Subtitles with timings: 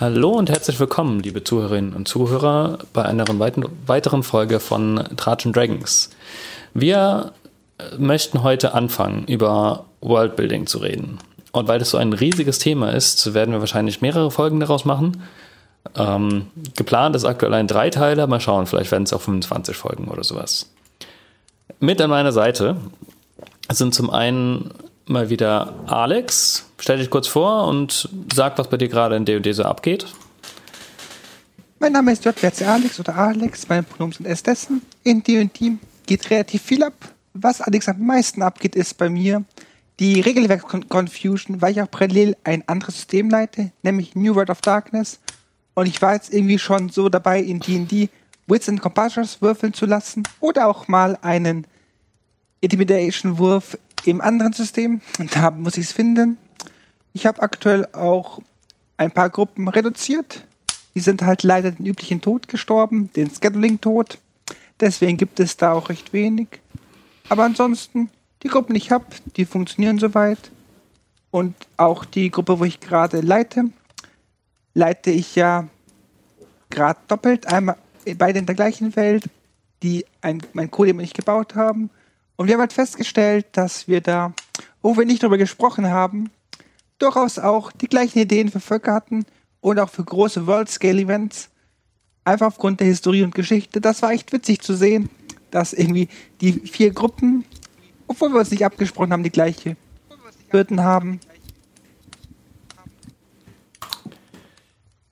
[0.00, 6.10] Hallo und herzlich willkommen, liebe Zuhörerinnen und Zuhörer, bei einer weiteren Folge von Trajan Dragons.
[6.72, 7.32] Wir
[7.98, 11.18] möchten heute anfangen, über Worldbuilding zu reden.
[11.50, 15.24] Und weil das so ein riesiges Thema ist, werden wir wahrscheinlich mehrere Folgen daraus machen.
[15.96, 16.46] Ähm,
[16.76, 18.28] geplant ist aktuell ein Dreiteiler.
[18.28, 20.70] Mal schauen, vielleicht werden es auch 25 Folgen oder sowas.
[21.80, 22.76] Mit an meiner Seite
[23.68, 24.70] sind zum einen
[25.08, 26.66] mal wieder Alex.
[26.78, 30.06] Stell dich kurz vor und sag, was bei dir gerade in D&D so abgeht.
[31.80, 33.68] Mein Name ist JWC Alex oder Alex.
[33.68, 34.82] Meine Pronomen sind es dessen.
[35.04, 36.94] In D&D geht relativ viel ab.
[37.34, 39.44] Was allerdings am meisten abgeht, ist bei mir
[40.00, 45.20] die Regelwerk-Confusion, weil ich auch parallel ein anderes System leite, nämlich New World of Darkness.
[45.74, 48.08] Und ich war jetzt irgendwie schon so dabei, in D&D
[48.48, 51.66] Wits and Compulsions würfeln zu lassen oder auch mal einen
[52.60, 55.00] Intimidation-Wurf im anderen System.
[55.18, 56.38] Und da muss ich es finden.
[57.12, 58.40] Ich habe aktuell auch
[58.96, 60.44] ein paar Gruppen reduziert.
[60.94, 64.18] Die sind halt leider den üblichen Tod gestorben, den Scheduling-Tod.
[64.80, 66.48] Deswegen gibt es da auch recht wenig.
[67.28, 68.10] Aber ansonsten,
[68.42, 70.50] die Gruppen, die ich habe, die funktionieren soweit.
[71.30, 73.70] Und auch die Gruppe, wo ich gerade leite,
[74.74, 75.68] leite ich ja
[76.70, 77.46] gerade doppelt.
[77.46, 77.76] Einmal
[78.16, 79.24] beide in der gleichen Welt,
[79.82, 81.90] die ein, mein Code nicht gebaut haben.
[82.38, 84.32] Und wir haben halt festgestellt, dass wir da,
[84.80, 86.30] wo wir nicht darüber gesprochen haben,
[87.00, 89.26] durchaus auch die gleichen Ideen für Völker hatten
[89.60, 91.50] und auch für große World-Scale-Events.
[92.22, 93.80] Einfach aufgrund der Historie und Geschichte.
[93.80, 95.10] Das war echt witzig zu sehen,
[95.50, 96.08] dass irgendwie
[96.40, 97.44] die vier Gruppen,
[98.06, 99.76] obwohl wir uns nicht abgesprochen haben, die gleiche
[100.50, 101.18] Hürden haben.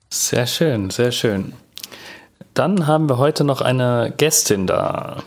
[0.09, 1.51] Sehr schön, sehr schön.
[2.53, 5.23] Dann haben wir heute noch eine Gästin da.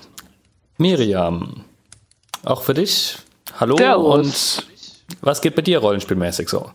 [0.78, 1.66] Miriam.
[2.44, 3.18] Auch für dich.
[3.58, 4.58] Hallo Servus.
[4.58, 4.66] und
[5.20, 6.70] was geht bei dir rollenspielmäßig so?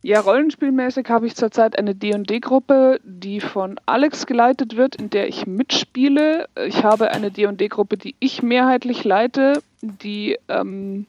[0.00, 5.46] Ja, rollenspielmäßig habe ich zurzeit eine D&D-Gruppe, die von Alex geleitet wird, in der ich
[5.46, 6.48] mitspiele.
[6.66, 11.06] Ich habe eine D&D-Gruppe, die ich mehrheitlich leite, die ähm,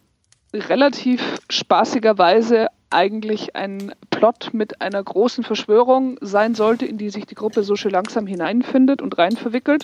[0.53, 7.35] relativ spaßigerweise eigentlich ein Plot mit einer großen Verschwörung sein sollte, in die sich die
[7.35, 9.83] Gruppe so schön langsam hineinfindet und rein verwickelt.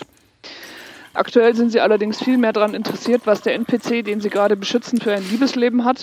[1.16, 5.00] Aktuell sind sie allerdings viel mehr daran interessiert, was der NPC, den sie gerade beschützen,
[5.00, 6.02] für ein Liebesleben hat.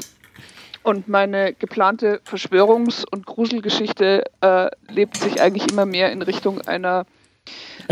[0.84, 7.06] Und meine geplante Verschwörungs- und Gruselgeschichte äh, lebt sich eigentlich immer mehr in Richtung einer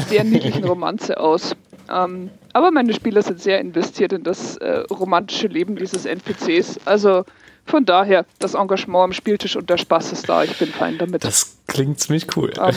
[0.10, 1.56] sehr niedlichen Romanze aus.
[1.90, 6.80] Ähm, aber meine Spieler sind sehr investiert in das äh, romantische Leben dieses NPCs.
[6.86, 7.24] Also
[7.66, 10.44] von daher, das Engagement am Spieltisch und der Spaß ist da.
[10.44, 11.24] Ich bin fein damit.
[11.24, 12.52] Das klingt ziemlich cool.
[12.60, 12.76] Ähm,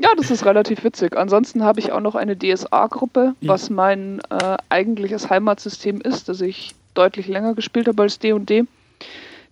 [0.00, 1.16] Ja, das ist relativ witzig.
[1.16, 3.48] Ansonsten habe ich auch noch eine DSA-Gruppe, ja.
[3.48, 8.64] was mein äh, eigentliches Heimatsystem ist, das ich deutlich länger gespielt habe als D&D.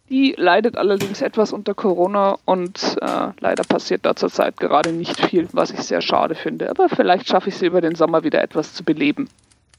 [0.08, 5.48] Die leidet allerdings etwas unter Corona und äh, leider passiert da zurzeit gerade nicht viel,
[5.50, 6.70] was ich sehr schade finde.
[6.70, 9.28] Aber vielleicht schaffe ich sie über den Sommer wieder etwas zu beleben.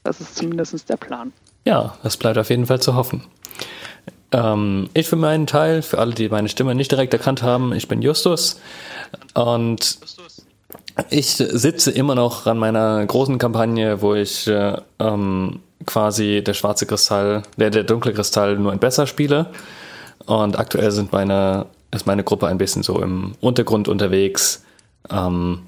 [0.04, 1.32] Das ist zumindest der Plan.
[1.64, 3.24] Ja, das bleibt auf jeden Fall zu hoffen.
[4.32, 7.88] Ähm, ich für meinen Teil, für alle, die meine Stimme nicht direkt erkannt haben, ich
[7.88, 8.60] bin Justus
[9.32, 9.98] und
[11.10, 16.86] ich sitze immer noch an meiner großen Kampagne, wo ich äh, ähm, quasi der schwarze
[16.86, 19.46] Kristall, der, der dunkle Kristall nur ein besser spiele.
[20.26, 24.64] Und aktuell sind meine, ist meine Gruppe ein bisschen so im Untergrund unterwegs,
[25.10, 25.60] ähm,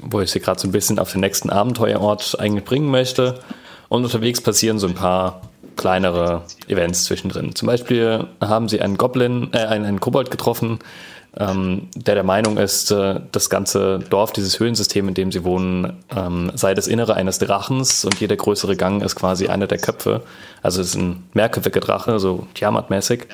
[0.00, 3.40] wo ich sie gerade so ein bisschen auf den nächsten Abenteuerort eigentlich bringen möchte.
[3.88, 5.40] Und unterwegs passieren so ein paar
[5.76, 7.54] kleinere Events zwischendrin.
[7.54, 10.78] Zum Beispiel haben sie einen Goblin, äh, einen, einen Kobold getroffen,
[11.38, 16.02] ähm, der der Meinung ist, äh, das ganze Dorf, dieses Höhlensystem, in dem sie wohnen,
[16.16, 20.22] ähm, sei das Innere eines Drachens und jeder größere Gang ist quasi einer der Köpfe.
[20.62, 23.26] Also es ist ein mehrköpfiger Drache, so Tiamat-mäßig.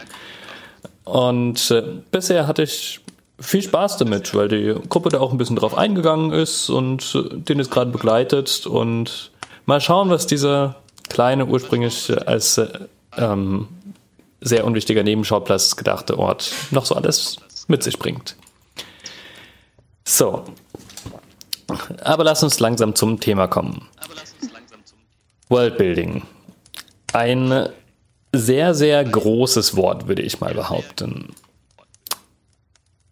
[1.05, 3.01] Und äh, bisher hatte ich
[3.39, 7.37] viel Spaß damit, weil die Gruppe da auch ein bisschen drauf eingegangen ist und äh,
[7.37, 9.31] den ist gerade begleitet und
[9.67, 10.77] mal schauen, was dieser
[11.09, 12.69] kleine, ursprünglich als äh,
[13.17, 13.69] ähm,
[14.41, 17.37] sehr unwichtiger Nebenschauplatz gedachte Ort noch so alles
[17.68, 18.36] mit sich bringt.
[20.04, 20.44] So.
[22.03, 23.88] Aber lass uns langsam zum Thema kommen.
[25.48, 26.22] Worldbuilding.
[27.12, 27.68] Ein
[28.32, 31.34] sehr, sehr großes Wort, würde ich mal behaupten.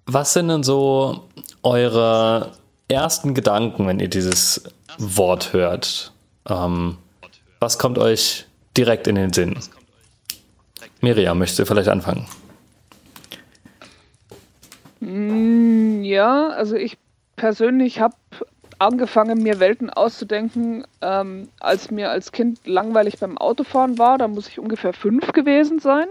[0.06, 1.28] Was sind denn so
[1.62, 2.52] eure
[2.88, 4.64] ersten Gedanken, wenn ihr dieses
[4.98, 6.12] Wort hört?
[6.48, 6.98] Ähm,
[7.60, 9.58] was kommt euch direkt in den Sinn?
[11.00, 12.26] Miriam, möchtest du vielleicht anfangen?
[15.00, 16.98] Mm, ja, also ich
[17.36, 18.14] persönlich habe
[18.78, 24.18] angefangen, mir Welten auszudenken, ähm, als mir als Kind langweilig beim Autofahren war.
[24.18, 26.06] Da muss ich ungefähr fünf gewesen sein.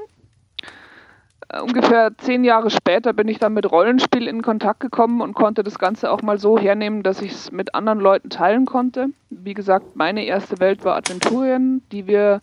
[1.64, 5.80] ungefähr zehn Jahre später bin ich dann mit Rollenspiel in Kontakt gekommen und konnte das
[5.80, 9.08] Ganze auch mal so hernehmen, dass ich es mit anderen Leuten teilen konnte.
[9.32, 12.42] Wie gesagt, meine erste Welt war Adventurien, die wir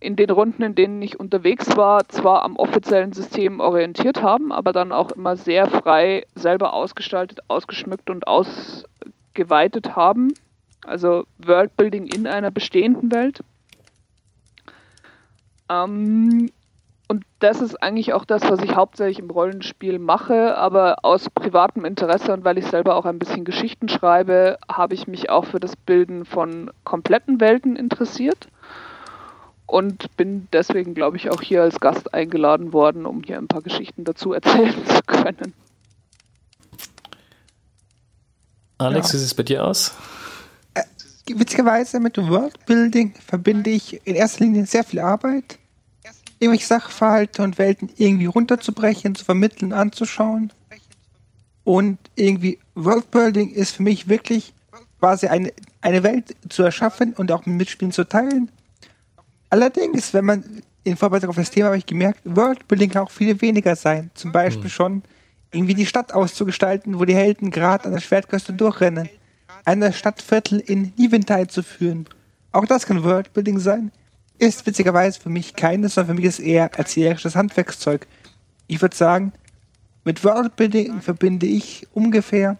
[0.00, 4.72] in den Runden, in denen ich unterwegs war, zwar am offiziellen System orientiert haben, aber
[4.72, 10.34] dann auch immer sehr frei selber ausgestaltet, ausgeschmückt und ausgeweitet haben.
[10.86, 13.40] Also Worldbuilding in einer bestehenden Welt.
[15.70, 16.50] Ähm,
[17.08, 21.84] und das ist eigentlich auch das, was ich hauptsächlich im Rollenspiel mache, aber aus privatem
[21.84, 25.60] Interesse und weil ich selber auch ein bisschen Geschichten schreibe, habe ich mich auch für
[25.60, 28.48] das Bilden von kompletten Welten interessiert
[29.66, 33.62] und bin deswegen, glaube ich, auch hier als Gast eingeladen worden, um hier ein paar
[33.62, 35.54] Geschichten dazu erzählen zu können.
[38.78, 39.14] Alex, ja.
[39.14, 39.94] wie sieht es bei dir aus?
[40.74, 40.82] Äh,
[41.34, 45.58] witzigerweise mit Worldbuilding verbinde ich in erster Linie sehr viel Arbeit
[46.44, 50.52] irgendwelche Sachverhalte und Welten irgendwie runterzubrechen, zu vermitteln, anzuschauen.
[51.64, 54.52] Und irgendwie Worldbuilding ist für mich wirklich
[55.00, 58.50] quasi eine, eine Welt zu erschaffen und auch mit Mitspielen zu teilen.
[59.54, 63.40] Allerdings, wenn man in Vorbereitung auf das Thema habe ich gemerkt, Worldbuilding kann auch viel
[63.40, 64.10] weniger sein.
[64.14, 64.70] Zum Beispiel mhm.
[64.70, 65.02] schon
[65.52, 69.08] irgendwie die Stadt auszugestalten, wo die Helden gerade an der Schwertküste durchrennen.
[69.64, 72.06] Eine Stadtviertel in Niventide zu führen.
[72.50, 73.92] Auch das kann Worldbuilding sein
[74.38, 78.08] ist witzigerweise für mich keines, sondern für mich ist eher erzählerisches Handwerkszeug.
[78.66, 79.32] Ich würde sagen,
[80.02, 82.56] mit Worldbuilding verbinde ich ungefähr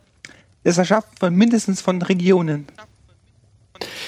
[0.63, 2.69] das Erschaffen von mindestens von Regionen.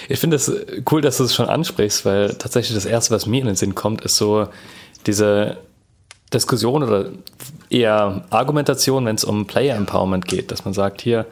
[0.08, 0.50] Ich finde es
[0.90, 3.74] cool, dass du es schon ansprichst, weil tatsächlich das Erste, was mir in den Sinn
[3.74, 4.48] kommt, ist so
[5.06, 5.58] diese
[6.32, 7.06] Diskussion oder
[7.70, 11.26] eher Argumentation, wenn es um Player Empowerment geht, dass man sagt, hier,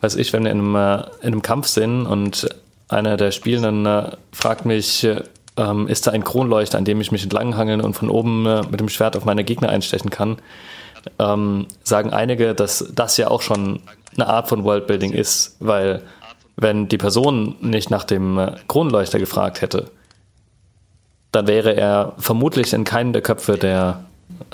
[0.00, 2.48] weiß ich, wenn wir in einem, äh, in einem Kampf sind und
[2.88, 5.22] einer der Spielenden äh, fragt mich, äh,
[5.56, 8.80] ähm, ist da ein Kronleuchter, an dem ich mich entlanghangeln und von oben äh, mit
[8.80, 10.38] dem Schwert auf meine Gegner einstechen kann.
[11.18, 13.80] Ähm, sagen einige, dass das ja auch schon
[14.14, 16.02] eine Art von Worldbuilding ist, weil
[16.56, 19.90] wenn die Person nicht nach dem äh, Kronleuchter gefragt hätte,
[21.32, 24.04] dann wäre er vermutlich in keinem der Köpfe der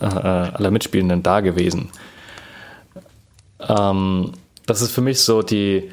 [0.00, 1.90] äh, äh aller Mitspielenden da gewesen.
[3.60, 4.32] Ähm,
[4.66, 5.90] das ist für mich so die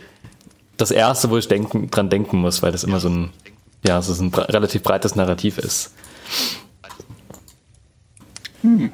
[0.77, 3.33] das erste, wo ich denken, dran denken muss, weil das immer so ein
[3.85, 5.93] ja, es ein relativ breites Narrativ ist.
[8.61, 8.91] Hm.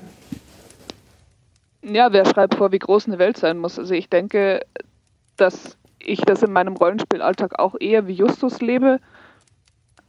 [1.81, 3.77] Ja, wer schreibt vor, wie groß eine Welt sein muss?
[3.77, 4.65] Also ich denke,
[5.36, 9.00] dass ich das in meinem Rollenspielalltag auch eher wie Justus lebe.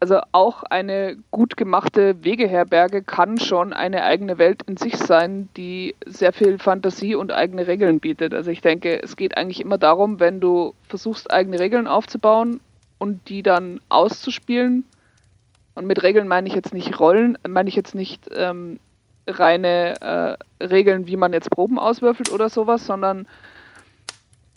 [0.00, 5.94] Also auch eine gut gemachte Wegeherberge kann schon eine eigene Welt in sich sein, die
[6.04, 8.34] sehr viel Fantasie und eigene Regeln bietet.
[8.34, 12.60] Also ich denke, es geht eigentlich immer darum, wenn du versuchst, eigene Regeln aufzubauen
[12.98, 14.84] und die dann auszuspielen.
[15.74, 18.78] Und mit Regeln meine ich jetzt nicht Rollen, meine ich jetzt nicht ähm,
[19.26, 23.26] reine äh, Regeln, wie man jetzt Proben auswürfelt oder sowas, sondern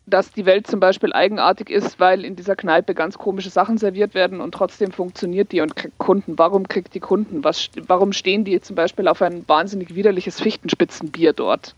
[0.07, 4.13] dass die Welt zum Beispiel eigenartig ist, weil in dieser Kneipe ganz komische Sachen serviert
[4.13, 6.39] werden und trotzdem funktioniert die und kriegt Kunden.
[6.39, 7.43] Warum kriegt die Kunden?
[7.43, 11.75] Was, warum stehen die zum Beispiel auf ein wahnsinnig widerliches Fichtenspitzenbier dort?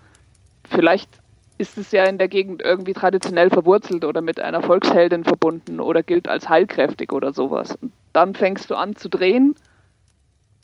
[0.69, 1.09] Vielleicht
[1.57, 6.03] ist es ja in der Gegend irgendwie traditionell verwurzelt oder mit einer Volksheldin verbunden oder
[6.03, 7.77] gilt als heilkräftig oder sowas.
[7.81, 9.55] Und dann fängst du an zu drehen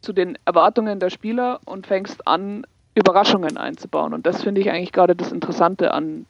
[0.01, 4.13] zu den Erwartungen der Spieler und fängst an, Überraschungen einzubauen.
[4.13, 6.27] Und das finde ich eigentlich gerade das Interessante an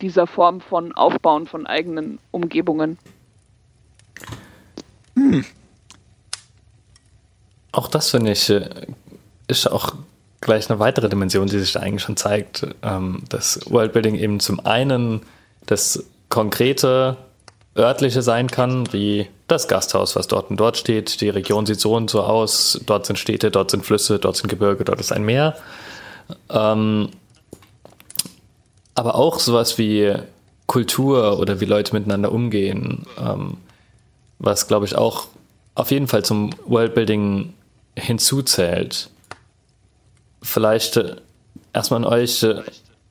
[0.00, 2.98] dieser Form von Aufbauen von eigenen Umgebungen.
[5.14, 5.44] Hm.
[7.72, 8.68] Auch das finde ich äh,
[9.48, 9.94] ist auch
[10.40, 14.64] gleich eine weitere Dimension, die sich da eigentlich schon zeigt, ähm, dass Worldbuilding eben zum
[14.64, 15.22] einen
[15.66, 17.16] das konkrete
[17.76, 21.20] örtliche sein kann, wie das Gasthaus, was dort und dort steht.
[21.20, 22.80] Die Region sieht so und so aus.
[22.86, 25.56] Dort sind Städte, dort sind Flüsse, dort sind Gebirge, dort ist ein Meer.
[26.50, 27.10] Ähm,
[28.96, 30.14] aber auch sowas wie
[30.66, 33.58] Kultur oder wie Leute miteinander umgehen, ähm,
[34.38, 35.28] was glaube ich auch
[35.76, 37.54] auf jeden Fall zum Worldbuilding
[37.94, 39.10] hinzuzählt
[40.46, 41.16] vielleicht äh,
[41.72, 42.62] erstmal an euch, äh,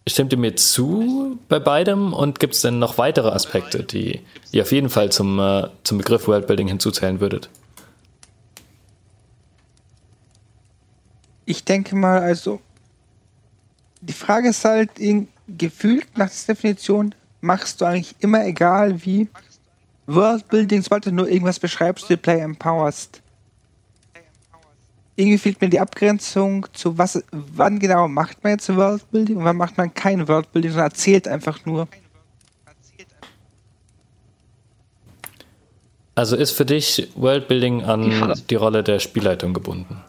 [0.08, 4.64] stimmt ihr mir zu bei beidem und gibt es denn noch weitere Aspekte, die ihr
[4.64, 7.50] auf jeden Fall zum, äh, zum Begriff Worldbuilding hinzuzählen würdet?
[11.46, 12.60] Ich denke mal, also
[14.02, 15.00] die Frage ist halt,
[15.48, 19.28] gefühlt nach der Definition machst du eigentlich immer egal wie
[20.08, 23.22] Worldbuilding, sobald du nur irgendwas beschreibst, du Play empowerst
[25.16, 29.58] irgendwie fehlt mir die Abgrenzung zu was, wann genau macht man jetzt Worldbuilding und wann
[29.58, 31.88] macht man kein Worldbuilding, sondern erzählt einfach nur.
[36.16, 40.02] Also ist für dich Worldbuilding an die, die Rolle der Spielleitung gebunden?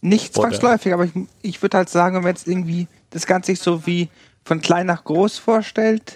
[0.00, 1.12] Nicht zwangsläufig, aber ich,
[1.42, 4.08] ich würde halt sagen, wenn man jetzt irgendwie das Ganze sich so wie
[4.44, 6.14] von klein nach groß vorstellt,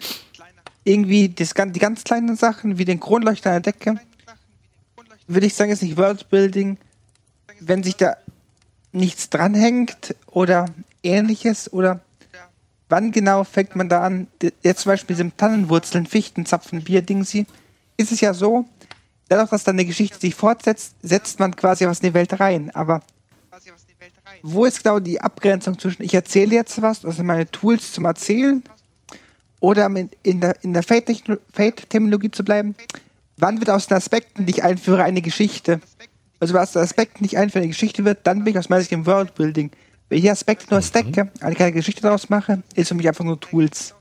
[0.85, 4.00] irgendwie das, die ganz kleinen Sachen, wie den Kronleuchter an der Decke,
[5.26, 6.78] würde ich sagen, ist nicht Worldbuilding,
[7.61, 8.16] wenn sich da
[8.92, 10.66] nichts dranhängt oder
[11.02, 12.00] ähnliches oder
[12.88, 14.28] wann genau fängt man da an,
[14.62, 17.47] jetzt zum Beispiel diesem Tannenwurzeln, Fichtenzapfen, Bierdingsi,
[17.97, 18.64] ist es ja so,
[19.28, 22.71] dadurch, dass dann eine Geschichte sich fortsetzt, setzt man quasi was in die Welt rein,
[22.75, 23.02] aber
[24.43, 28.62] wo ist genau die Abgrenzung zwischen ich erzähle jetzt was, also meine Tools zum Erzählen,
[29.61, 29.90] oder
[30.23, 32.75] in der, in der Fate-Terminologie zu bleiben,
[33.37, 35.81] wann wird aus den Aspekten, die ich einführe, eine Geschichte?
[36.38, 38.93] Also was der Aspekt nicht einfach eine Geschichte wird, dann bin ich aus meiner Sicht
[38.93, 39.71] im Worldbuilding.
[40.09, 43.40] Wenn ich Aspekte nur stacke, eine kleine Geschichte daraus mache, ist für mich einfach nur
[43.40, 43.95] Tools.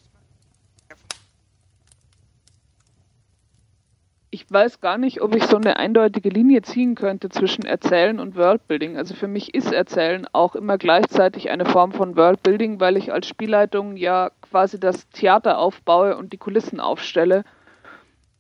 [4.36, 8.36] Ich weiß gar nicht, ob ich so eine eindeutige Linie ziehen könnte zwischen Erzählen und
[8.36, 8.98] Worldbuilding.
[8.98, 13.28] Also für mich ist Erzählen auch immer gleichzeitig eine Form von Worldbuilding, weil ich als
[13.28, 17.46] Spielleitung ja quasi das Theater aufbaue und die Kulissen aufstelle,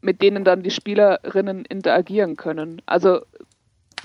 [0.01, 2.81] mit denen dann die Spielerinnen interagieren können.
[2.85, 3.21] Also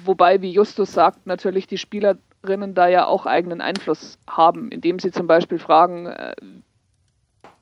[0.05, 5.11] wobei, wie Justus sagt, natürlich die Spielerinnen da ja auch eigenen Einfluss haben, indem sie
[5.11, 6.37] zum Beispiel fragen, äh,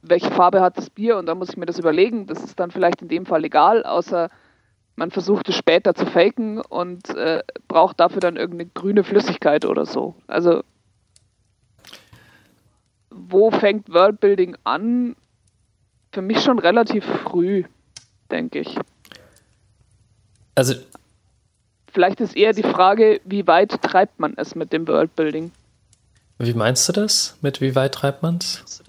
[0.03, 2.27] welche Farbe hat das Bier und dann muss ich mir das überlegen.
[2.27, 4.31] Das ist dann vielleicht in dem Fall egal, außer
[4.97, 9.87] man versucht es später zu faken und äh, braucht dafür dann irgendeine grüne Flüssigkeit oder
[9.87, 10.15] so.
[10.27, 10.63] Also
[13.11, 15.17] wo fängt Worldbuilding an?
[16.13, 17.65] Für mich schon relativ früh,
[18.31, 18.77] denke ich.
[20.55, 20.75] Also
[21.93, 25.53] vielleicht ist eher die Frage, wie weit treibt man es mit dem Worldbuilding?
[26.39, 27.37] Wie meinst du das?
[27.43, 28.83] Mit wie weit treibt man es?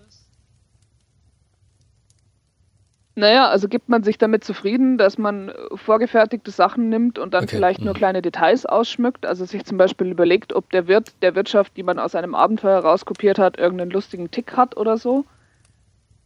[3.20, 7.58] Naja, also gibt man sich damit zufrieden, dass man vorgefertigte Sachen nimmt und dann okay.
[7.58, 7.98] vielleicht nur mhm.
[7.98, 9.26] kleine Details ausschmückt.
[9.26, 12.80] Also sich zum Beispiel überlegt, ob der Wirt der Wirtschaft, die man aus einem Abenteuer
[12.80, 15.26] rauskopiert hat, irgendeinen lustigen Tick hat oder so,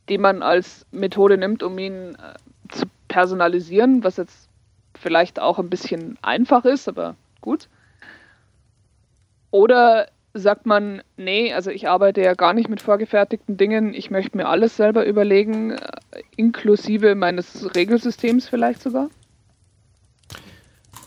[0.07, 2.35] die man als Methode nimmt, um ihn äh,
[2.69, 4.47] zu personalisieren, was jetzt
[4.93, 7.69] vielleicht auch ein bisschen einfach ist, aber gut.
[9.49, 14.35] Oder sagt man, nee, also ich arbeite ja gar nicht mit vorgefertigten Dingen, ich möchte
[14.35, 15.79] mir alles selber überlegen, äh,
[16.35, 19.09] inklusive meines Regelsystems vielleicht sogar?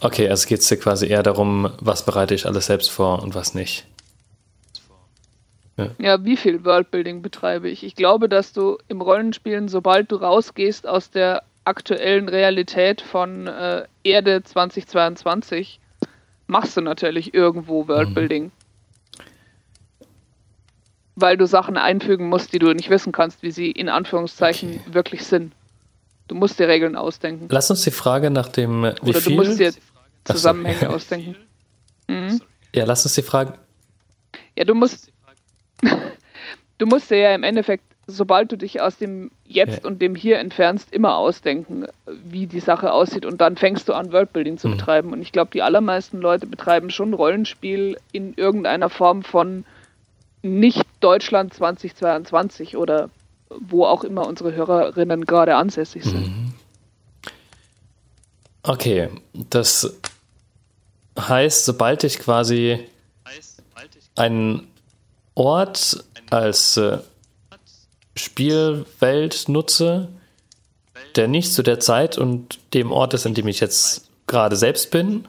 [0.00, 3.35] Okay, also geht es dir quasi eher darum, was bereite ich alles selbst vor und
[3.35, 3.87] was nicht.
[5.76, 5.90] Ja.
[5.99, 7.85] ja, wie viel Worldbuilding betreibe ich?
[7.85, 13.85] Ich glaube, dass du im Rollenspielen, sobald du rausgehst aus der aktuellen Realität von äh,
[14.02, 15.80] Erde 2022,
[16.47, 18.45] machst du natürlich irgendwo Worldbuilding.
[18.45, 18.52] Mhm
[21.16, 24.94] weil du Sachen einfügen musst, die du nicht wissen kannst, wie sie in Anführungszeichen okay.
[24.94, 25.52] wirklich sind.
[26.28, 27.49] Du musst dir Regeln ausdenken.
[27.50, 29.37] Lass uns die Frage nach dem, wie Oder viel...
[29.37, 29.73] du musst dir
[30.25, 30.87] Zusammenhänge so.
[30.88, 31.37] ausdenken.
[32.08, 32.40] Mhm.
[32.75, 33.54] Ja, lass uns die Frage...
[34.56, 35.11] Ja, du musst...
[36.78, 39.88] du musst dir ja im Endeffekt, sobald du dich aus dem Jetzt ja.
[39.88, 44.12] und dem Hier entfernst, immer ausdenken, wie die Sache aussieht und dann fängst du an,
[44.12, 44.73] Worldbuilding zu mhm.
[44.73, 45.12] betreiben.
[45.12, 49.64] Und ich glaube, die allermeisten Leute betreiben schon Rollenspiel in irgendeiner Form von
[50.43, 53.11] nicht Deutschland 2022 oder
[53.49, 56.28] wo auch immer unsere Hörerinnen gerade ansässig sind.
[56.28, 56.55] Mhm.
[58.62, 59.97] Okay, das
[61.19, 62.81] heißt, sobald ich quasi
[64.16, 64.66] einen
[65.35, 66.99] Ort als äh,
[68.16, 70.09] Spielwelt nutze,
[71.14, 74.90] der nicht zu der Zeit und dem Ort ist, an dem ich jetzt gerade selbst
[74.90, 75.28] bin,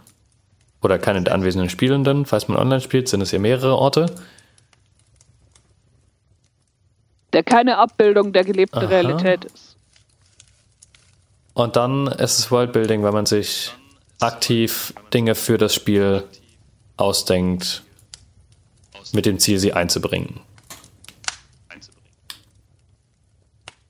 [0.81, 4.07] oder keine der anwesenden Spielenden, falls man online spielt, sind es ja mehrere Orte,
[7.33, 8.87] der keine Abbildung der gelebten Aha.
[8.87, 9.77] Realität ist.
[11.53, 13.73] Und dann ist es Worldbuilding, wenn man sich
[14.19, 16.23] aktiv Dinge für das Spiel
[16.97, 17.83] ausdenkt,
[19.13, 20.39] mit dem Ziel, sie einzubringen.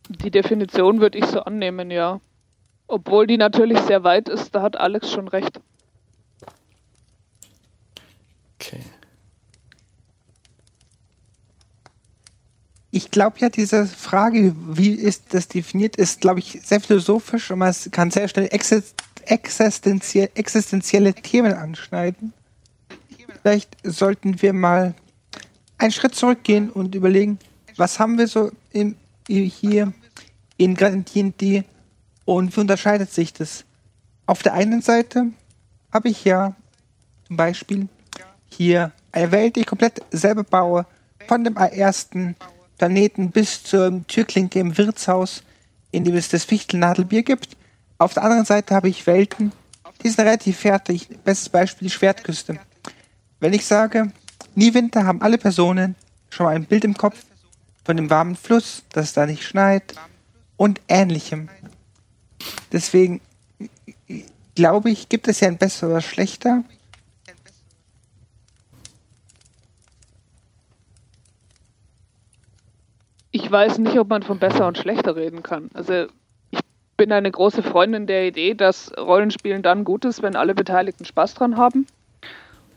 [0.09, 2.21] Die Definition würde ich so annehmen, ja.
[2.87, 5.59] Obwohl die natürlich sehr weit ist, da hat Alex schon recht.
[8.55, 8.81] Okay.
[12.91, 17.59] Ich glaube ja, diese Frage, wie ist das definiert, ist, glaube ich, sehr philosophisch und
[17.59, 22.33] man kann sehr schnell existenziell, existenzielle Themen anschneiden.
[23.41, 24.95] Vielleicht sollten wir mal
[25.77, 27.39] einen Schritt zurückgehen und überlegen,
[27.75, 28.95] was haben wir so im,
[29.27, 29.93] hier
[30.57, 31.63] in D&D
[32.25, 33.63] und wie unterscheidet sich das?
[34.25, 35.27] Auf der einen Seite
[35.91, 36.55] habe ich ja
[37.27, 37.87] zum Beispiel
[38.49, 40.85] hier eine Welt, die ich komplett selber baue,
[41.27, 42.35] von dem ersten
[42.77, 45.43] Planeten bis zur Türklinke im Wirtshaus,
[45.91, 47.57] in dem es das Fichtelnadelbier gibt.
[47.97, 49.51] Auf der anderen Seite habe ich Welten,
[50.03, 51.09] die sind relativ fertig.
[51.23, 52.59] Bestes Beispiel die Schwertküste.
[53.39, 54.11] Wenn ich sage,
[54.55, 55.95] nie Winter haben alle Personen
[56.29, 57.23] schon mal ein Bild im Kopf
[57.83, 59.95] von dem warmen Fluss, dass es da nicht schneit
[60.55, 61.49] und ähnlichem.
[62.71, 63.21] Deswegen
[64.55, 66.63] glaube ich, gibt es ja ein besser oder schlechter.
[73.39, 75.69] Ich weiß nicht, ob man von besser und schlechter reden kann.
[75.75, 76.07] Also
[76.49, 76.59] ich
[76.97, 81.35] bin eine große Freundin der Idee, dass Rollenspielen dann gut ist, wenn alle Beteiligten Spaß
[81.35, 81.85] dran haben.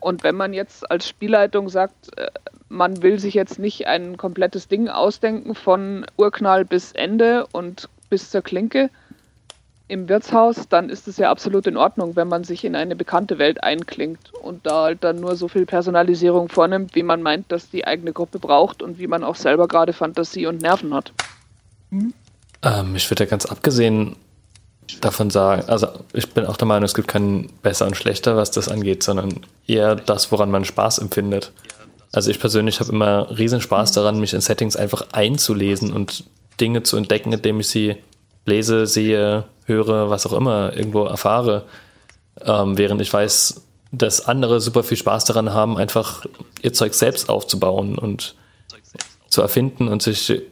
[0.00, 2.30] Und wenn man jetzt als Spielleitung sagt, äh,
[2.68, 8.30] man will sich jetzt nicht ein komplettes Ding ausdenken von Urknall bis Ende und bis
[8.30, 8.90] zur Klinke,
[9.90, 13.38] im Wirtshaus, dann ist es ja absolut in Ordnung, wenn man sich in eine bekannte
[13.38, 17.70] Welt einklingt und da halt dann nur so viel Personalisierung vornimmt, wie man meint, dass
[17.70, 21.12] die eigene Gruppe braucht und wie man auch selber gerade Fantasie und Nerven hat.
[21.90, 22.14] Mhm.
[22.62, 24.14] Ähm, ich würde ja ganz abgesehen
[25.00, 28.52] davon sagen, also ich bin auch der Meinung, es gibt keinen besser und schlechter, was
[28.52, 31.52] das angeht, sondern eher das, woran man Spaß empfindet.
[32.12, 36.24] Also ich persönlich habe immer riesen Spaß daran, mich in Settings einfach einzulesen und
[36.60, 37.96] Dinge zu entdecken, indem ich sie
[38.44, 41.66] lese, sehe, höre, was auch immer, irgendwo erfahre.
[42.42, 46.24] Ähm, während ich weiß, dass andere super viel Spaß daran haben, einfach
[46.62, 48.34] ihr Zeug selbst aufzubauen und
[49.28, 50.42] zu erfinden und sich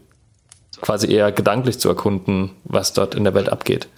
[0.81, 3.89] quasi eher gedanklich zu erkunden, was dort in der Welt abgeht.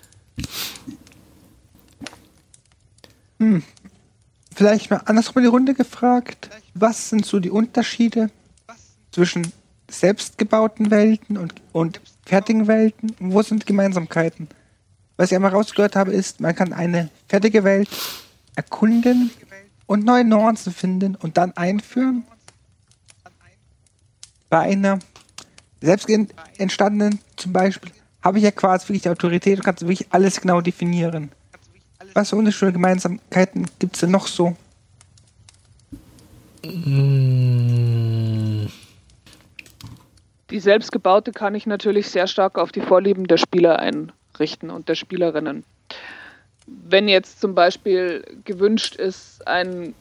[3.39, 3.63] Hm.
[4.55, 6.51] Vielleicht mal andersrum die Runde gefragt.
[6.75, 8.31] Was sind so die Unterschiede
[9.11, 9.53] zwischen
[9.91, 13.15] selbstgebauten Welten und, und fertigen Welten?
[13.19, 14.49] Wo sind Gemeinsamkeiten?
[15.17, 17.89] Was ich einmal rausgehört habe, ist, man kann eine fertige Welt
[18.55, 19.31] erkunden
[19.87, 22.25] und neue Nuancen finden und dann einführen.
[24.49, 24.99] Bei einer
[25.81, 26.09] selbst
[26.59, 30.61] entstandenen zum Beispiel habe ich ja quasi wirklich die Autorität und kann wirklich alles genau
[30.61, 31.31] definieren.
[32.15, 34.57] Was für unterschiedliche Gemeinsamkeiten gibt es denn noch so?
[40.51, 44.97] Die selbstgebaute kann ich natürlich sehr stark auf die Vorlieben der Spieler einrichten und der
[44.97, 45.65] Spielerinnen.
[46.67, 49.95] Wenn jetzt zum Beispiel gewünscht ist, ein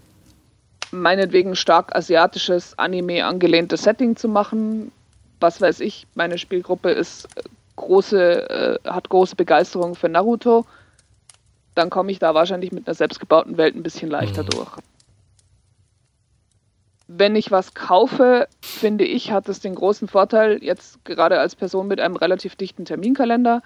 [0.91, 4.91] meinetwegen stark asiatisches Anime angelehntes Setting zu machen,
[5.39, 7.27] was weiß ich, meine Spielgruppe ist
[7.75, 10.65] große, äh, hat große Begeisterung für Naruto,
[11.75, 14.49] dann komme ich da wahrscheinlich mit einer selbstgebauten Welt ein bisschen leichter mhm.
[14.49, 14.69] durch
[17.11, 21.87] wenn ich was kaufe, finde ich, hat es den großen Vorteil, jetzt gerade als Person
[21.87, 23.63] mit einem relativ dichten Terminkalender,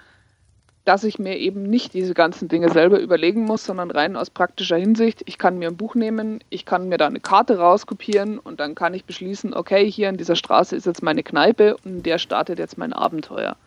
[0.86, 4.78] dass ich mir eben nicht diese ganzen Dinge selber überlegen muss, sondern rein aus praktischer
[4.78, 5.24] Hinsicht.
[5.26, 8.76] Ich kann mir ein Buch nehmen, ich kann mir da eine Karte rauskopieren und dann
[8.76, 12.20] kann ich beschließen, okay, hier in dieser Straße ist jetzt meine Kneipe und in der
[12.20, 13.58] startet jetzt mein Abenteuer.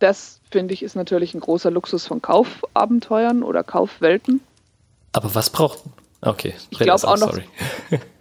[0.00, 4.40] Das, finde ich, ist natürlich ein großer Luxus von Kaufabenteuern oder Kaufwelten.
[5.12, 5.84] Aber was braucht.
[6.20, 7.38] Okay, ich glaube auch noch.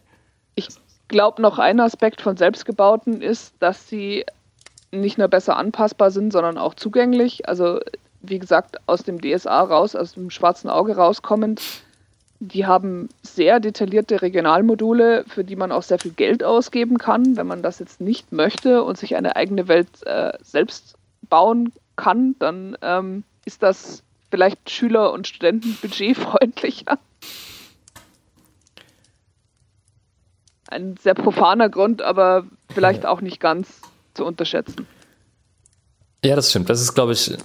[1.09, 4.25] Glaube, noch ein Aspekt von selbstgebauten ist, dass sie
[4.91, 7.49] nicht nur besser anpassbar sind, sondern auch zugänglich.
[7.49, 7.79] Also,
[8.21, 11.61] wie gesagt, aus dem DSA raus, aus dem schwarzen Auge rauskommend.
[12.39, 17.35] Die haben sehr detaillierte Regionalmodule, für die man auch sehr viel Geld ausgeben kann.
[17.35, 20.95] Wenn man das jetzt nicht möchte und sich eine eigene Welt äh, selbst
[21.27, 26.99] bauen kann, dann ähm, ist das vielleicht Schüler- und Studentenbudgetfreundlicher.
[30.71, 33.81] ein sehr profaner Grund, aber vielleicht auch nicht ganz
[34.13, 34.87] zu unterschätzen.
[36.23, 36.69] Ja, das stimmt.
[36.69, 37.37] Das ist, glaube ich,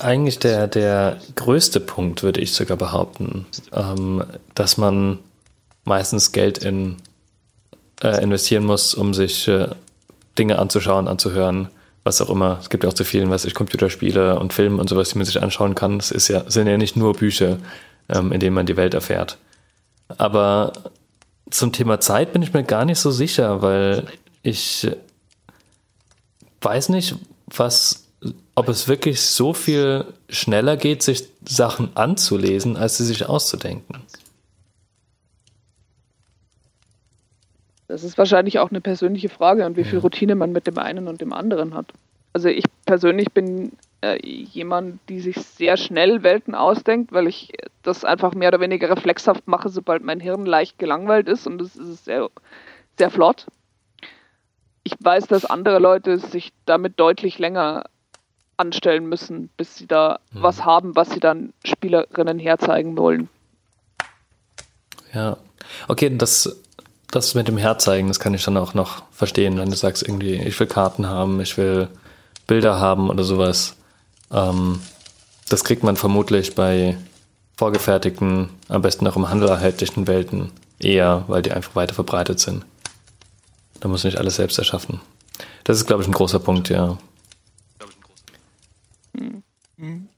[0.00, 5.18] eigentlich der, der größte Punkt, würde ich sogar behaupten, ähm, dass man
[5.84, 6.96] meistens Geld in,
[8.02, 9.68] äh, investieren muss, um sich äh,
[10.38, 11.68] Dinge anzuschauen, anzuhören,
[12.04, 12.58] was auch immer.
[12.60, 15.26] Es gibt ja auch zu vielen, was ich, Computerspiele und Filme und sowas, die man
[15.26, 15.98] sich anschauen kann.
[15.98, 17.58] Es ist ja, sind ja nicht nur Bücher,
[18.08, 19.36] ähm, in denen man die Welt erfährt.
[20.16, 20.72] Aber
[21.52, 24.06] zum Thema Zeit bin ich mir gar nicht so sicher, weil
[24.42, 24.88] ich
[26.60, 28.08] weiß nicht, was,
[28.54, 34.02] ob es wirklich so viel schneller geht, sich Sachen anzulesen, als sie sich auszudenken.
[37.88, 41.08] Das ist wahrscheinlich auch eine persönliche Frage und wie viel Routine man mit dem einen
[41.08, 41.92] und dem anderen hat.
[42.32, 48.04] Also ich persönlich bin äh, jemand, die sich sehr schnell Welten ausdenkt, weil ich das
[48.04, 52.04] einfach mehr oder weniger reflexhaft mache, sobald mein Hirn leicht gelangweilt ist und das ist
[52.04, 52.28] sehr,
[52.98, 53.46] sehr flott.
[54.84, 57.84] Ich weiß, dass andere Leute sich damit deutlich länger
[58.56, 60.42] anstellen müssen, bis sie da mhm.
[60.42, 63.28] was haben, was sie dann Spielerinnen herzeigen wollen.
[65.12, 65.36] Ja,
[65.88, 66.60] okay, das,
[67.10, 70.34] das mit dem Herzeigen, das kann ich dann auch noch verstehen, wenn du sagst irgendwie,
[70.34, 71.88] ich will Karten haben, ich will
[72.52, 73.76] Bilder haben oder sowas.
[74.30, 74.78] Ähm,
[75.48, 76.98] das kriegt man vermutlich bei
[77.56, 82.66] vorgefertigten, am besten auch im Handel erhältlichen Welten eher, weil die einfach weiter verbreitet sind.
[83.80, 85.00] Da muss nicht alles selbst erschaffen.
[85.64, 86.98] Das ist, glaube ich, ein großer Punkt, ja.
[89.78, 90.08] Hm.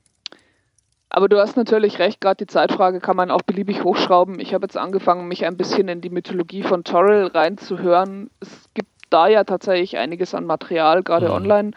[1.09, 4.41] Aber du hast natürlich recht, gerade die Zeitfrage kann man auch beliebig hochschrauben.
[4.41, 8.29] Ich habe jetzt angefangen, mich ein bisschen in die Mythologie von Torrell reinzuhören.
[8.41, 11.35] Es gibt da ja tatsächlich einiges an Material, gerade mhm.
[11.35, 11.71] online.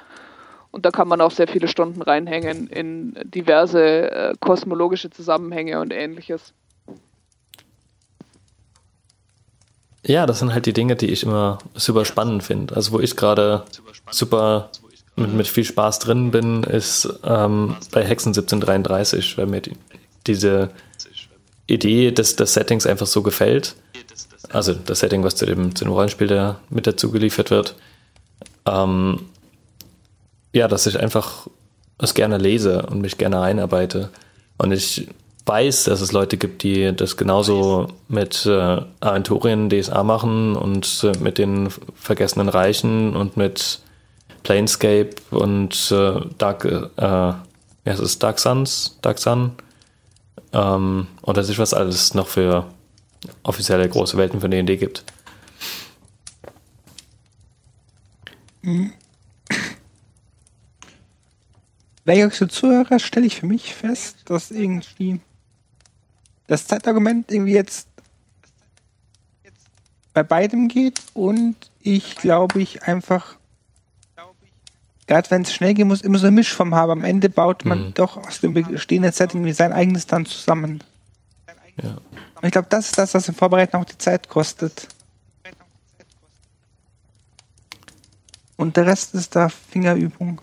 [0.77, 5.91] Und da kann man auch sehr viele Stunden reinhängen in diverse äh, kosmologische Zusammenhänge und
[5.91, 6.53] ähnliches.
[10.05, 12.75] Ja, das sind halt die Dinge, die ich immer super spannend finde.
[12.75, 13.63] Also wo ich gerade
[14.11, 14.69] super
[15.15, 19.73] mit, mit viel Spaß drin bin, ist ähm, bei Hexen 1733, weil mir die,
[20.27, 20.69] diese
[21.65, 23.75] Idee des, des Settings einfach so gefällt.
[24.49, 27.73] Also das Setting, was zu dem, zu dem Rollenspiel da mit dazu geliefert wird.
[28.67, 29.21] Ähm,
[30.57, 31.47] ja, dass ich einfach
[31.99, 34.09] es gerne lese und mich gerne einarbeite.
[34.57, 35.07] Und ich
[35.45, 41.17] weiß, dass es Leute gibt, die das genauso mit äh, Aventurien DSA machen und äh,
[41.19, 43.79] mit den vergessenen Reichen und mit
[44.43, 47.43] Planescape und äh, Dark, äh, ja,
[47.85, 49.51] es Dark Suns, Dark Sun.
[50.53, 52.65] Ähm, und dass es was alles noch für
[53.43, 55.03] offizielle große Welten von D&D gibt.
[58.63, 58.91] Mhm.
[62.07, 65.19] Wenn ich so zuhöre, stelle ich für mich fest, dass irgendwie
[66.47, 67.89] das Zeitargument irgendwie jetzt
[70.13, 73.35] bei beidem geht und ich glaube ich einfach
[75.05, 76.93] gerade wenn es schnell gehen muss, immer so eine Mischform habe.
[76.93, 77.93] Am Ende baut man mhm.
[77.93, 80.81] doch aus dem bestehenden Setting sein eigenes dann zusammen.
[81.83, 81.97] Ja.
[82.35, 84.87] Und ich glaube, das ist das, was im Vorbereiten auch die Zeit kostet.
[88.55, 90.41] Und der Rest ist da Fingerübung.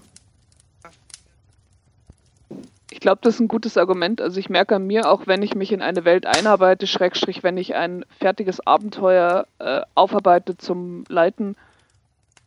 [2.94, 4.23] Ich glaube, das ist ein gutes Argument.
[4.23, 7.59] Also ich merke an mir, auch wenn ich mich in eine Welt einarbeite, Schrägstrich, wenn
[7.59, 11.55] ich ein fertiges Abenteuer äh, aufarbeite zum Leiten,